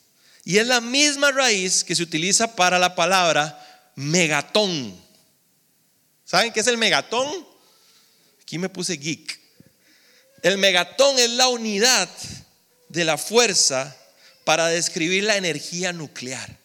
[0.43, 4.95] Y es la misma raíz que se utiliza para la palabra megatón.
[6.23, 7.27] ¿Saben qué es el megatón?
[8.41, 9.39] Aquí me puse geek.
[10.43, 12.09] El megatón es la unidad
[12.87, 13.95] de la fuerza
[14.45, 16.57] para describir la energía nuclear.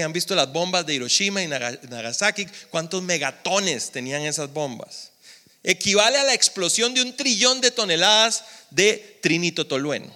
[0.00, 2.46] ¿Han visto las bombas de Hiroshima y Nagasaki?
[2.70, 5.10] ¿Cuántos megatones tenían esas bombas?
[5.62, 10.12] Equivale a la explosión de un trillón de toneladas de trinito tolueno.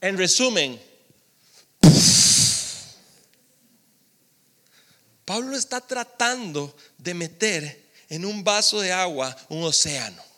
[0.00, 0.80] En resumen,
[5.24, 10.31] Pablo está tratando de meter en un vaso de agua un océano.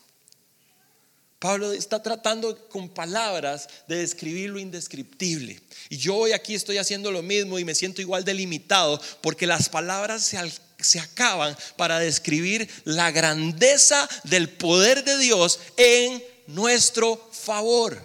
[1.44, 5.61] Pablo está tratando con palabras de describir lo indescriptible.
[5.90, 9.68] Y yo hoy aquí estoy haciendo lo mismo y me siento igual delimitado porque las
[9.68, 10.38] palabras se,
[10.78, 18.02] se acaban para describir la grandeza del poder de Dios en nuestro favor.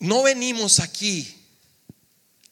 [0.00, 1.34] No venimos aquí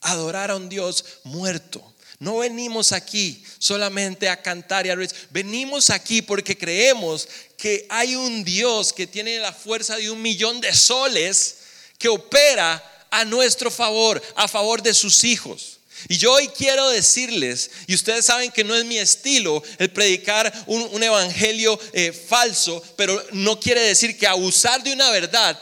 [0.01, 1.92] a adorar a un Dios muerto.
[2.23, 5.11] No venimos aquí solamente a cantar y a reír.
[5.29, 10.61] Venimos aquí porque creemos que hay un Dios que tiene la fuerza de un millón
[10.61, 11.57] de soles
[11.97, 15.79] que opera a nuestro favor, a favor de sus hijos.
[16.07, 20.51] Y yo hoy quiero decirles, y ustedes saben que no es mi estilo el predicar
[20.67, 25.59] un, evangelio eh, falso, pero no quiere decir que abusar de una verdad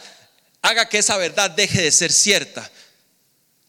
[0.62, 2.72] haga que esa verdad deje de ser cierta.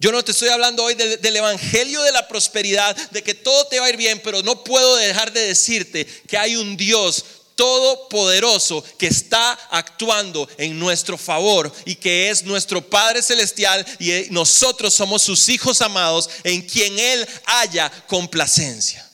[0.03, 3.78] Yo no te estoy hablando hoy del, evangelio de la prosperidad, de que todo te
[3.78, 7.24] va a ir bien, pero no puedo dejar de decirte que hay un Dios
[7.55, 14.92] todopoderoso que está actuando en nuestro favor y que es nuestro Padre Celestial y nosotros
[14.92, 19.09] somos sus hijos amados en quien Él haya complacencia.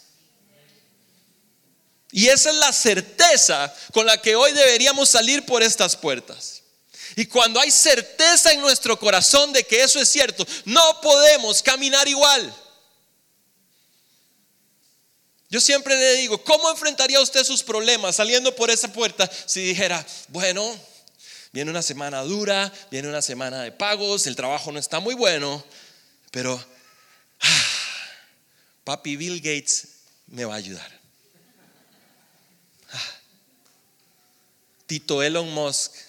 [2.12, 6.58] Y esa es la certeza con la que hoy deberíamos salir por estas puertas.
[7.19, 12.07] Y cuando hay certeza en nuestro corazón de que eso es cierto, no podemos caminar
[12.07, 12.55] igual.
[15.51, 20.07] Yo siempre le digo, ¿cómo enfrentaría usted sus problemas saliendo por esa puerta si dijera,
[20.29, 20.79] bueno,
[21.51, 25.64] viene una semana dura, viene una semana de pagos, el trabajo no está muy bueno,
[26.31, 26.64] pero
[27.41, 27.64] ah,
[28.85, 29.89] papi Bill Gates
[30.29, 31.01] me va a ayudar.
[32.93, 33.11] Ah,
[34.87, 36.08] Tito Elon Musk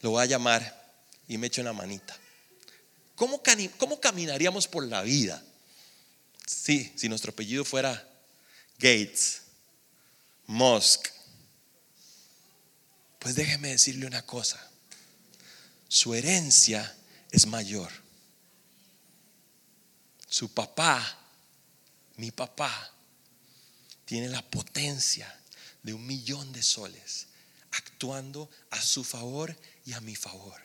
[0.00, 0.78] lo voy a llamar
[1.26, 2.16] y me echo una manita.
[3.14, 3.42] ¿Cómo,
[3.78, 5.42] ¿Cómo caminaríamos por la vida?
[6.46, 8.08] Sí, si nuestro apellido fuera
[8.78, 9.42] Gates,
[10.46, 11.08] Musk,
[13.18, 14.58] pues déjeme decirle una cosa,
[15.88, 16.96] su herencia
[17.30, 17.90] es mayor.
[20.28, 21.18] Su papá,
[22.16, 22.92] mi papá,
[24.04, 25.38] tiene la potencia
[25.82, 27.26] de un millón de soles
[27.72, 29.54] actuando a su favor
[29.88, 30.60] y a mi favor.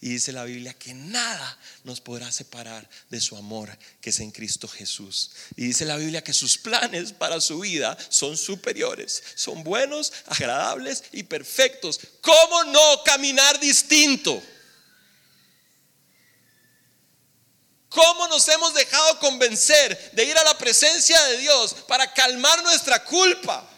[0.00, 4.30] Y dice la Biblia que nada nos podrá separar de su amor que es en
[4.30, 5.32] Cristo Jesús.
[5.54, 11.04] Y dice la Biblia que sus planes para su vida son superiores, son buenos, agradables
[11.12, 12.00] y perfectos.
[12.22, 14.42] ¿Cómo no caminar distinto?
[17.90, 23.04] ¿Cómo nos hemos dejado convencer de ir a la presencia de Dios para calmar nuestra
[23.04, 23.68] culpa?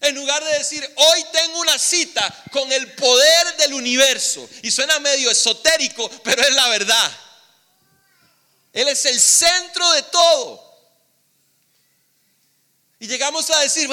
[0.00, 4.48] En lugar de decir, hoy tengo una cita con el poder del universo.
[4.62, 7.18] Y suena medio esotérico, pero es la verdad.
[8.72, 10.68] Él es el centro de todo.
[13.00, 13.88] Y llegamos a decir,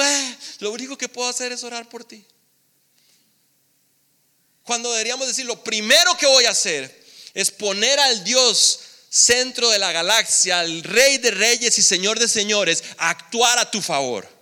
[0.60, 2.24] lo único que puedo hacer es orar por ti.
[4.62, 7.04] Cuando deberíamos decir, lo primero que voy a hacer
[7.34, 12.28] es poner al Dios centro de la galaxia, al Rey de Reyes y Señor de
[12.28, 14.35] Señores, a actuar a tu favor.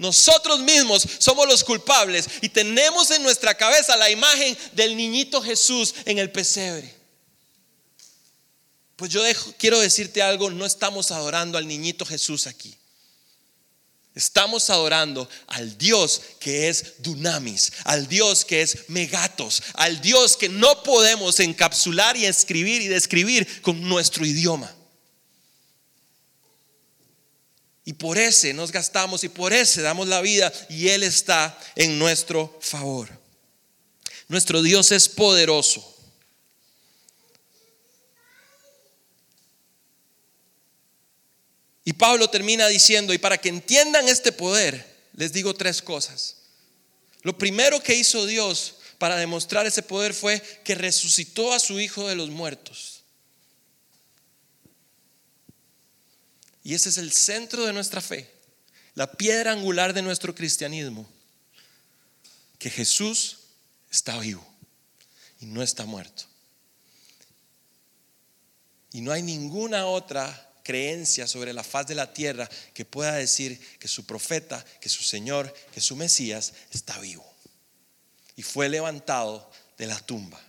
[0.00, 5.94] Nosotros mismos somos los culpables y tenemos en nuestra cabeza la imagen del niñito Jesús
[6.06, 6.90] en el pesebre.
[8.96, 9.20] Pues yo
[9.58, 12.74] quiero decirte algo, no estamos adorando al niñito Jesús aquí.
[14.14, 20.48] Estamos adorando al Dios que es Dunamis, al Dios que es Megatos, al Dios que
[20.48, 24.74] no podemos encapsular y escribir y describir con nuestro idioma.
[27.84, 31.98] Y por ese nos gastamos y por ese damos la vida y Él está en
[31.98, 33.08] nuestro favor.
[34.28, 35.86] Nuestro Dios es poderoso.
[41.84, 46.36] Y Pablo termina diciendo, y para que entiendan este poder, les digo tres cosas.
[47.22, 52.06] Lo primero que hizo Dios para demostrar ese poder fue que resucitó a su Hijo
[52.06, 52.99] de los muertos.
[56.62, 58.30] Y ese es el centro de nuestra fe,
[58.94, 61.08] la piedra angular de nuestro cristianismo,
[62.58, 63.38] que Jesús
[63.90, 64.46] está vivo
[65.40, 66.24] y no está muerto.
[68.92, 73.58] Y no hay ninguna otra creencia sobre la faz de la tierra que pueda decir
[73.78, 77.24] que su profeta, que su Señor, que su Mesías está vivo.
[78.36, 80.40] Y fue levantado de la tumba.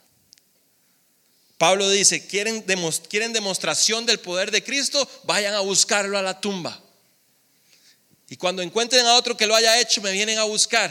[1.62, 2.66] Pablo dice, ¿quieren,
[3.08, 5.08] ¿quieren demostración del poder de Cristo?
[5.26, 6.82] Vayan a buscarlo a la tumba.
[8.30, 10.90] Y cuando encuentren a otro que lo haya hecho, me vienen a buscar.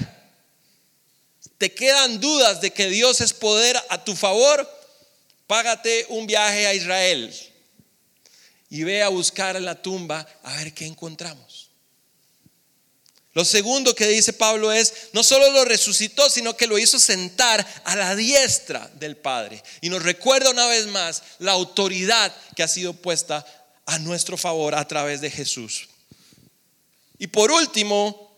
[1.58, 4.64] ¿Te quedan dudas de que Dios es poder a tu favor?
[5.48, 7.34] Págate un viaje a Israel
[8.68, 11.69] y ve a buscar en la tumba a ver qué encontramos.
[13.32, 17.64] Lo segundo que dice Pablo es, no solo lo resucitó, sino que lo hizo sentar
[17.84, 19.62] a la diestra del Padre.
[19.80, 23.46] Y nos recuerda una vez más la autoridad que ha sido puesta
[23.86, 25.88] a nuestro favor a través de Jesús.
[27.18, 28.28] Y por último,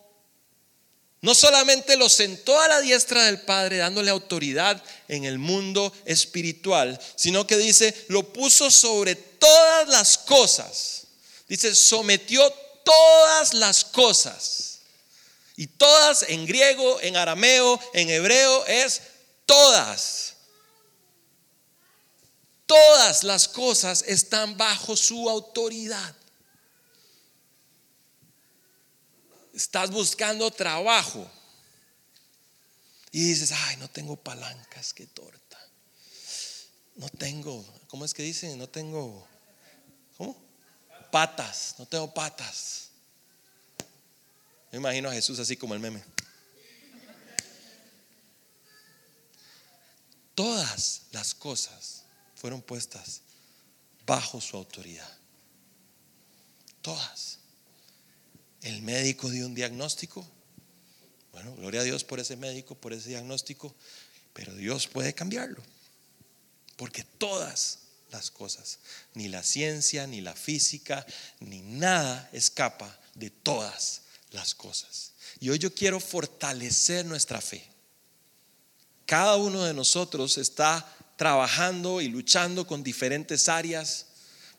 [1.22, 7.00] no solamente lo sentó a la diestra del Padre dándole autoridad en el mundo espiritual,
[7.16, 11.04] sino que dice, lo puso sobre todas las cosas.
[11.48, 12.46] Dice, sometió
[12.84, 14.71] todas las cosas
[15.56, 19.02] y todas en griego, en arameo, en hebreo es
[19.44, 20.36] todas.
[22.66, 26.16] Todas las cosas están bajo su autoridad.
[29.52, 31.30] Estás buscando trabajo
[33.10, 35.58] y dices, ay, no tengo palancas, qué torta.
[36.94, 38.58] No tengo, ¿cómo es que dicen?
[38.58, 39.26] No tengo,
[40.16, 40.42] ¿cómo?
[41.10, 42.91] Patas, no tengo patas.
[44.72, 46.02] Me imagino a Jesús así como el meme.
[50.34, 52.04] Todas las cosas
[52.34, 53.20] fueron puestas
[54.06, 55.08] bajo su autoridad.
[56.80, 57.38] Todas.
[58.62, 60.26] El médico dio un diagnóstico.
[61.32, 63.74] Bueno, gloria a Dios por ese médico, por ese diagnóstico,
[64.32, 65.62] pero Dios puede cambiarlo.
[66.76, 68.78] Porque todas las cosas.
[69.12, 71.04] Ni la ciencia, ni la física,
[71.40, 74.02] ni nada escapa de todas
[74.32, 75.12] las cosas.
[75.40, 77.64] Y hoy yo quiero fortalecer nuestra fe.
[79.06, 84.06] Cada uno de nosotros está trabajando y luchando con diferentes áreas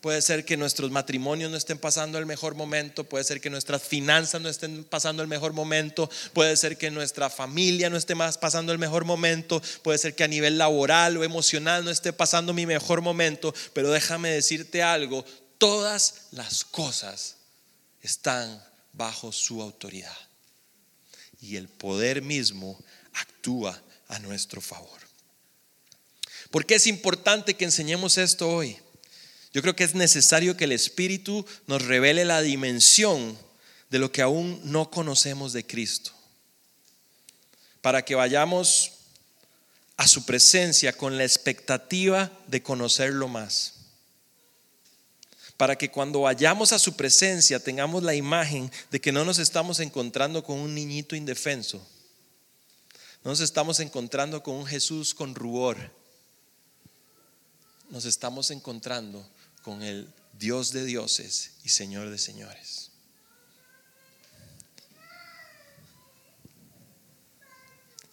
[0.03, 3.81] Puede ser que nuestros matrimonios no estén pasando el mejor momento, puede ser que nuestras
[3.81, 8.37] finanzas no estén pasando el mejor momento, puede ser que nuestra familia no esté más
[8.37, 12.51] pasando el mejor momento, puede ser que a nivel laboral o emocional no esté pasando
[12.51, 15.23] mi mejor momento, pero déjame decirte algo,
[15.57, 17.37] todas las cosas
[18.01, 18.61] están
[18.93, 20.17] bajo su autoridad
[21.41, 22.79] y el poder mismo
[23.13, 25.01] actúa a nuestro favor.
[26.51, 28.77] ¿Por qué es importante que enseñemos esto hoy?
[29.51, 33.37] Yo creo que es necesario que el Espíritu nos revele la dimensión
[33.89, 36.11] de lo que aún no conocemos de Cristo.
[37.81, 38.91] Para que vayamos
[39.97, 43.82] a su presencia con la expectativa de conocerlo más.
[45.63, 49.79] Para que cuando vayamos a su presencia tengamos la imagen de que no nos estamos
[49.79, 51.77] encontrando con un niñito indefenso.
[53.23, 55.77] No nos estamos encontrando con un Jesús con rubor.
[57.89, 59.25] Nos estamos encontrando
[59.61, 62.91] con el Dios de dioses y Señor de señores.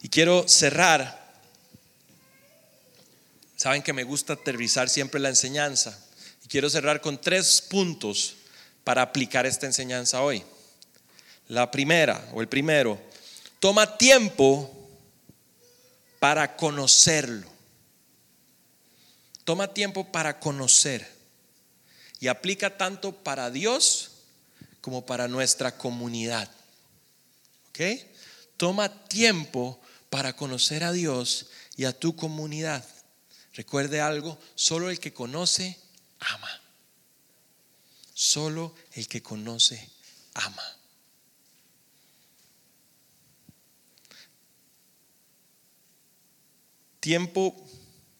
[0.00, 1.34] Y quiero cerrar.
[3.56, 6.06] Saben que me gusta aterrizar siempre la enseñanza.
[6.50, 8.34] Quiero cerrar con tres puntos
[8.82, 10.42] para aplicar esta enseñanza hoy.
[11.46, 13.00] La primera, o el primero,
[13.60, 14.68] toma tiempo
[16.18, 17.48] para conocerlo.
[19.44, 21.08] Toma tiempo para conocer
[22.18, 24.10] y aplica tanto para Dios
[24.80, 26.50] como para nuestra comunidad.
[27.68, 27.80] ¿Ok?
[28.56, 31.46] Toma tiempo para conocer a Dios
[31.76, 32.84] y a tu comunidad.
[33.54, 35.78] Recuerde algo, solo el que conoce,
[36.20, 36.60] ama.
[38.14, 39.90] Solo el que conoce,
[40.34, 40.62] ama.
[47.00, 47.56] Tiempo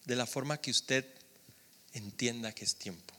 [0.06, 1.06] de la forma que usted
[1.92, 3.14] entienda que es tiempo.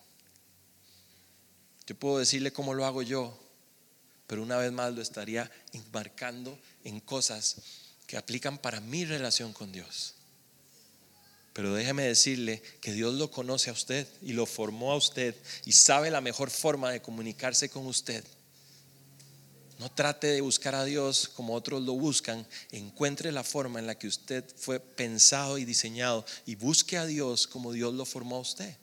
[1.86, 3.38] Yo puedo decirle cómo lo hago yo,
[4.28, 7.58] pero una vez más lo estaría embarcando en cosas
[8.08, 10.16] que aplican para mi relación con Dios.
[11.54, 15.36] Pero déjeme decirle que Dios lo conoce a usted y lo formó a usted
[15.66, 18.24] y sabe la mejor forma de comunicarse con usted.
[19.82, 22.47] No trate de buscar a Dios como otros lo buscan.
[22.70, 27.47] Encuentre la forma en la que usted fue pensado y diseñado y busque a Dios
[27.47, 28.78] como Dios lo formó a usted.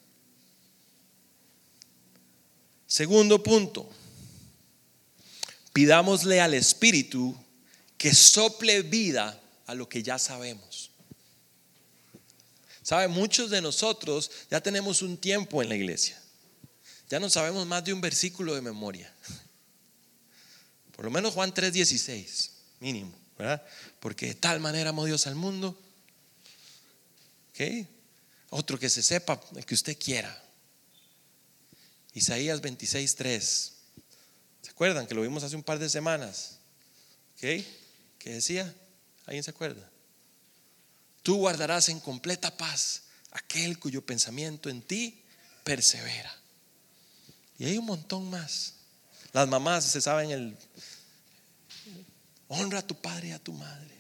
[2.89, 3.89] Segundo punto,
[5.73, 7.37] pidámosle al Espíritu
[7.97, 10.88] que sople vida a lo que ya sabemos.
[12.89, 13.07] ¿Sabe?
[13.07, 16.19] Muchos de nosotros ya tenemos un tiempo en la iglesia.
[17.11, 19.15] Ya no sabemos más de un versículo de memoria.
[20.97, 22.49] Por lo menos Juan 3:16,
[22.81, 23.63] mínimo, ¿verdad?
[24.01, 25.79] Porque de tal manera amó Dios al mundo.
[27.51, 27.87] ¿Ok?
[28.49, 30.43] Otro que se sepa, el que usted quiera.
[32.15, 33.73] Isaías 26.3.
[34.63, 36.57] ¿Se acuerdan que lo vimos hace un par de semanas?
[37.37, 37.67] ¿Qué
[38.25, 38.75] decía?
[39.27, 39.91] ¿Alguien se acuerda?
[41.29, 43.03] Tú guardarás en completa paz
[43.33, 45.23] aquel cuyo pensamiento en ti
[45.63, 46.35] persevera.
[47.59, 48.77] Y hay un montón más.
[49.35, 50.57] Las mamás se saben el
[52.49, 53.95] honra a tu padre y a tu madre.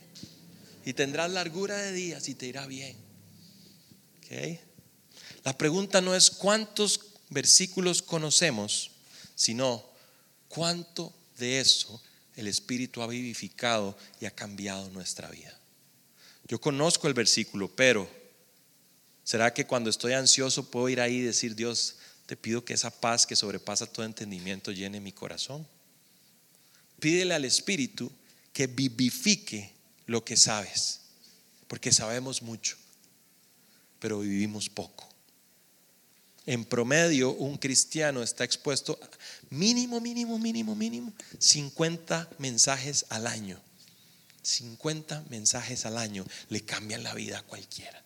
[0.86, 2.96] Y tendrás largura de días y te irá bien.
[5.44, 6.98] La pregunta no es cuántos
[7.28, 8.92] versículos conocemos,
[9.34, 9.84] sino
[10.48, 12.00] cuánto de eso
[12.36, 15.57] el Espíritu ha vivificado y ha cambiado nuestra vida.
[16.48, 18.08] Yo conozco el versículo, pero
[19.22, 22.90] ¿será que cuando estoy ansioso puedo ir ahí y decir, Dios, te pido que esa
[22.90, 25.66] paz que sobrepasa todo entendimiento llene mi corazón?
[26.98, 28.10] Pídele al Espíritu
[28.52, 29.72] que vivifique
[30.06, 31.02] lo que sabes,
[31.68, 32.76] porque sabemos mucho,
[33.98, 35.06] pero vivimos poco.
[36.46, 38.98] En promedio, un cristiano está expuesto
[39.50, 43.60] mínimo, mínimo, mínimo, mínimo 50 mensajes al año.
[44.42, 48.02] 50 mensajes al año le cambian la vida a cualquiera.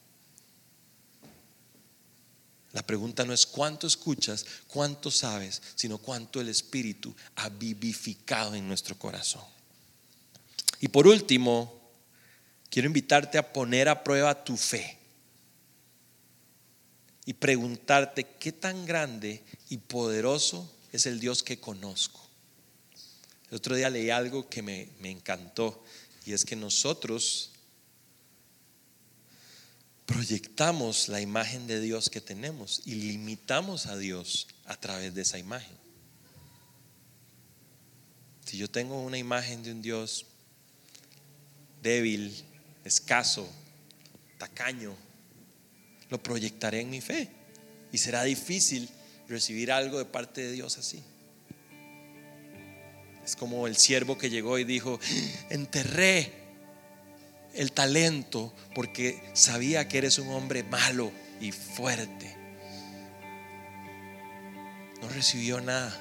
[2.72, 8.66] La pregunta no es cuánto escuchas, cuánto sabes, sino cuánto el Espíritu ha vivificado en
[8.66, 9.44] nuestro corazón.
[10.80, 11.80] Y por último,
[12.70, 14.98] quiero invitarte a poner a prueba tu fe
[17.24, 22.20] y preguntarte qué tan grande y poderoso es el Dios que conozco.
[23.50, 25.84] El otro día leí algo que me, encantó
[26.24, 27.50] y es que nosotros
[30.06, 35.38] proyectamos la imagen de Dios que tenemos y limitamos a Dios a través de esa
[35.38, 35.76] imagen.
[38.44, 40.26] Si yo tengo una imagen de un Dios
[41.82, 42.34] débil,
[42.84, 43.48] escaso,
[44.38, 44.94] tacaño,
[46.10, 47.30] lo proyectaré en mi fe
[47.92, 48.88] y será difícil
[49.28, 51.02] recibir algo de parte de Dios así.
[53.24, 54.98] Es como el siervo que llegó y dijo,
[55.50, 56.32] enterré
[57.54, 62.36] el talento porque sabía que eres un hombre malo y fuerte.
[65.00, 65.94] No recibió nada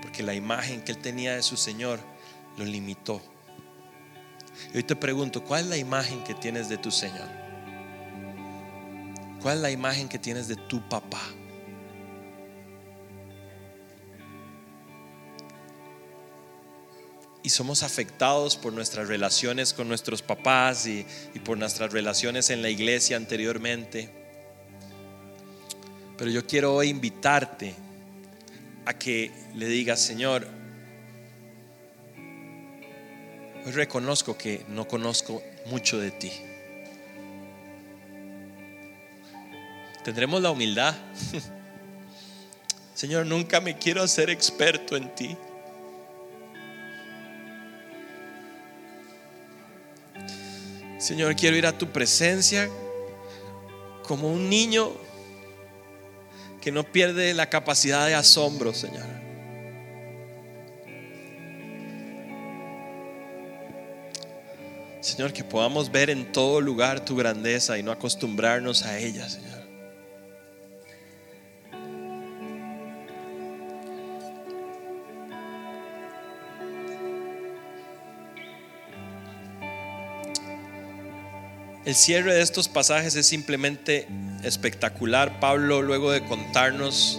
[0.00, 2.00] porque la imagen que él tenía de su Señor
[2.56, 3.22] lo limitó.
[4.72, 7.28] Y hoy te pregunto, ¿cuál es la imagen que tienes de tu Señor?
[9.40, 11.20] ¿Cuál es la imagen que tienes de tu papá?
[17.42, 21.04] Y somos afectados por nuestras relaciones con nuestros papás y,
[21.44, 24.08] por nuestras relaciones en la iglesia anteriormente.
[26.16, 27.74] Pero yo quiero hoy invitarte
[28.84, 30.46] a que le digas, Señor,
[33.66, 36.30] hoy reconozco que no conozco mucho de ti.
[40.04, 40.94] Tendremos la humildad.
[42.94, 45.36] Señor, nunca me quiero hacer experto en ti.
[51.02, 52.70] Señor, quiero ir a tu presencia
[54.06, 54.92] como un niño
[56.60, 59.04] que no pierde la capacidad de asombro, Señor.
[65.00, 69.51] Señor, que podamos ver en todo lugar tu grandeza y no acostumbrarnos a ella, Señor.
[81.84, 84.06] El cierre de estos pasajes es simplemente
[84.44, 85.40] espectacular.
[85.40, 87.18] Pablo, luego de contarnos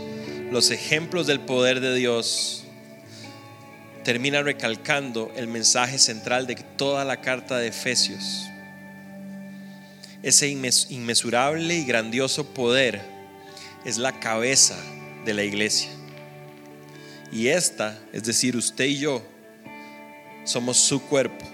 [0.51, 2.63] los ejemplos del poder de Dios,
[4.05, 8.45] termina recalcando el mensaje central de toda la carta de Efesios.
[10.21, 13.01] Ese inmesurable y grandioso poder
[13.83, 14.77] es la cabeza
[15.25, 15.89] de la iglesia.
[17.33, 19.21] Y esta, es decir, usted y yo,
[20.45, 21.52] somos su cuerpo.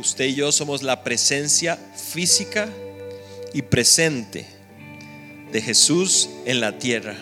[0.00, 2.70] Usted y yo somos la presencia física
[3.52, 4.46] y presente
[5.52, 7.18] de Jesús en la tierra.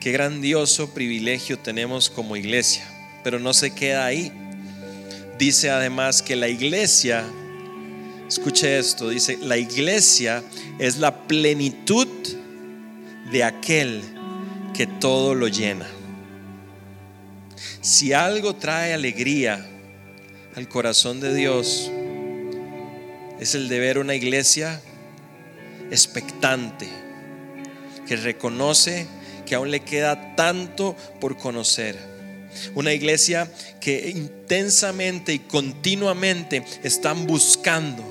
[0.00, 2.88] Qué grandioso privilegio tenemos como iglesia,
[3.22, 4.32] pero no se queda ahí.
[5.38, 7.22] Dice además que la iglesia,
[8.26, 10.42] escuche esto, dice, la iglesia
[10.78, 12.08] es la plenitud
[13.30, 14.00] de aquel
[14.72, 15.86] que todo lo llena.
[17.84, 19.62] Si algo trae alegría
[20.56, 21.90] al corazón de Dios,
[23.38, 24.80] es el de ver una iglesia
[25.90, 26.88] expectante,
[28.06, 29.06] que reconoce
[29.44, 31.98] que aún le queda tanto por conocer.
[32.74, 38.02] Una iglesia que intensamente y continuamente están buscando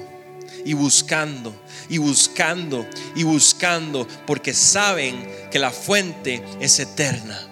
[0.63, 1.59] y buscando
[1.89, 7.49] y buscando y buscando porque saben que la fuente es eterna.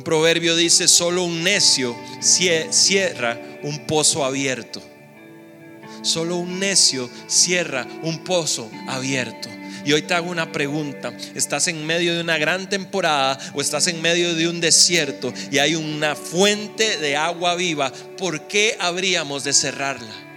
[0.00, 4.82] Un proverbio dice, solo un necio cierra un pozo abierto.
[6.00, 9.50] Solo un necio cierra un pozo abierto.
[9.84, 11.12] Y hoy te hago una pregunta.
[11.34, 15.58] ¿Estás en medio de una gran temporada o estás en medio de un desierto y
[15.58, 17.92] hay una fuente de agua viva?
[18.16, 20.30] ¿Por qué habríamos de cerrarla?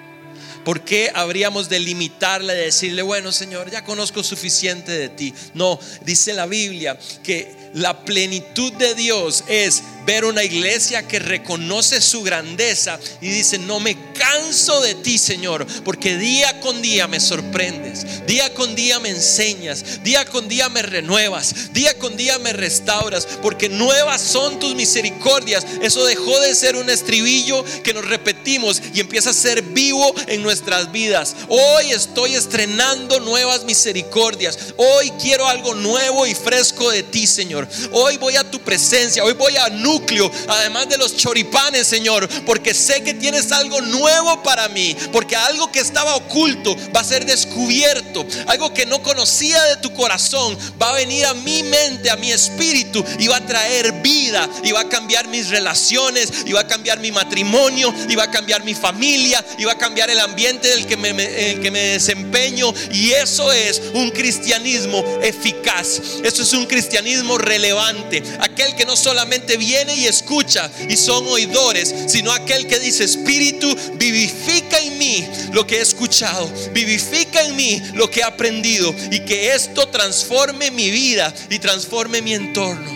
[0.65, 5.33] ¿Por qué habríamos de limitarla y decirle, bueno Señor, ya conozco suficiente de ti?
[5.53, 12.01] No, dice la Biblia que la plenitud de Dios es ver una iglesia que reconoce
[12.01, 17.19] su grandeza y dice, no me canso de ti, Señor, porque día con día me
[17.19, 22.53] sorprendes, día con día me enseñas, día con día me renuevas, día con día me
[22.53, 25.65] restauras, porque nuevas son tus misericordias.
[25.81, 30.41] Eso dejó de ser un estribillo que nos repetimos y empieza a ser vivo en
[30.41, 31.35] nuestras vidas.
[31.47, 34.57] Hoy estoy estrenando nuevas misericordias.
[34.77, 37.67] Hoy quiero algo nuevo y fresco de ti, Señor.
[37.91, 42.73] Hoy voy a tu presencia, hoy voy a núcleo, además de los choripanes, Señor, porque
[42.73, 47.25] sé que tienes algo nuevo para mí, porque algo que estaba oculto va a ser
[47.25, 52.15] descubierto, algo que no conocía de tu corazón va a venir a mi mente, a
[52.15, 56.61] mi espíritu y va a traer vida y va a cambiar mis relaciones y va
[56.61, 60.19] a cambiar mi matrimonio y va a cambiar mi familia y va a cambiar el
[60.19, 66.53] ambiente que me, el que me desempeño y eso es un cristianismo eficaz, eso es
[66.53, 72.31] un cristianismo relevante, aquel que no solamente viene viene y escucha y son oidores, sino
[72.31, 78.09] aquel que dice, Espíritu, vivifica en mí lo que he escuchado, vivifica en mí lo
[78.09, 82.91] que he aprendido y que esto transforme mi vida y transforme mi entorno.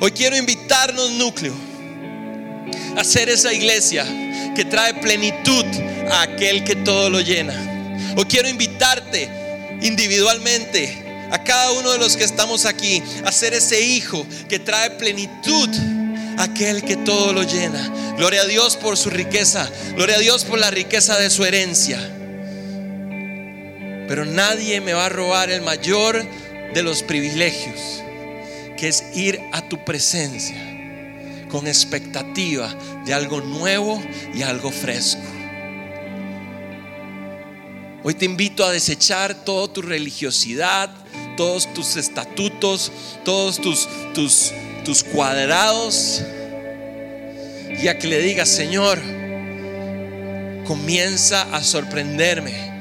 [0.00, 1.54] Hoy quiero invitarnos, núcleo,
[2.96, 4.04] a ser esa iglesia
[4.54, 5.64] que trae plenitud
[6.10, 8.14] a aquel que todo lo llena.
[8.16, 9.28] Hoy quiero invitarte
[9.80, 11.01] individualmente
[11.32, 15.70] a cada uno de los que estamos aquí a ser ese hijo que trae plenitud
[16.36, 18.14] a aquel que todo lo llena.
[18.18, 21.98] Gloria a Dios por su riqueza, gloria a Dios por la riqueza de su herencia.
[24.06, 26.22] Pero nadie me va a robar el mayor
[26.74, 28.02] de los privilegios,
[28.76, 30.68] que es ir a tu presencia
[31.48, 32.74] con expectativa
[33.06, 34.02] de algo nuevo
[34.34, 35.22] y algo fresco.
[38.04, 40.90] Hoy te invito a desechar toda tu religiosidad,
[41.36, 42.90] todos tus estatutos,
[43.24, 44.52] todos tus, tus,
[44.84, 46.20] tus cuadrados
[47.80, 49.00] y a que le digas, Señor,
[50.66, 52.72] comienza a sorprenderme.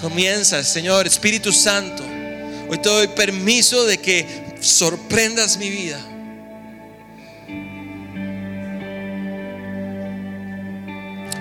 [0.00, 2.02] Comienza, Señor, Espíritu Santo.
[2.70, 4.26] Hoy te doy permiso de que
[4.60, 6.00] sorprendas mi vida.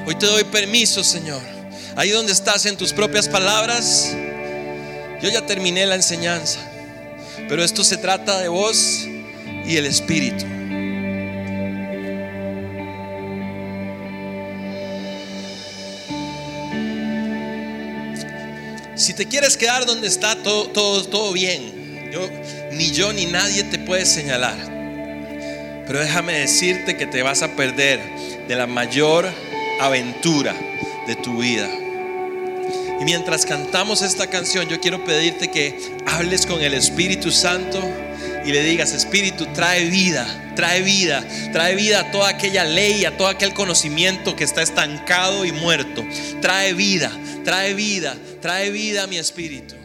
[0.05, 1.56] Hoy te doy permiso, Señor
[1.97, 4.15] Ahí donde estás en tus propias palabras,
[5.19, 6.59] yo ya terminé la enseñanza,
[7.49, 9.07] pero esto se trata de vos
[9.65, 10.45] y el Espíritu.
[18.93, 22.29] Si te quieres quedar donde está todo, todo, todo bien, yo,
[22.73, 24.55] ni yo ni nadie te puede señalar.
[25.87, 27.99] Pero déjame decirte que te vas a perder
[28.47, 29.25] de la mayor
[29.79, 30.53] aventura
[31.07, 31.67] de tu vida.
[32.99, 37.79] Y mientras cantamos esta canción, yo quiero pedirte que hables con el Espíritu Santo
[38.43, 43.15] y le digas, Espíritu, trae vida, trae vida, trae vida a toda aquella ley, a
[43.15, 46.03] todo aquel conocimiento que está estancado y muerto.
[46.41, 47.11] Trae vida,
[47.43, 49.75] trae vida, trae vida a mi espíritu.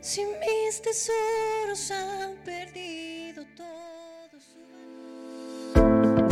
[0.00, 3.72] Si mis tesoros han perdido todo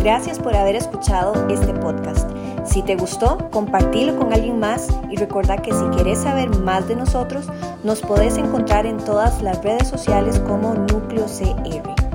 [0.02, 2.26] Gracias por haber escuchado este podcast.
[2.64, 6.96] Si te gustó, compartilo con alguien más y recuerda que si quieres saber más de
[6.96, 7.46] nosotros,
[7.84, 12.09] nos podés encontrar en todas las redes sociales como Núcleo CR.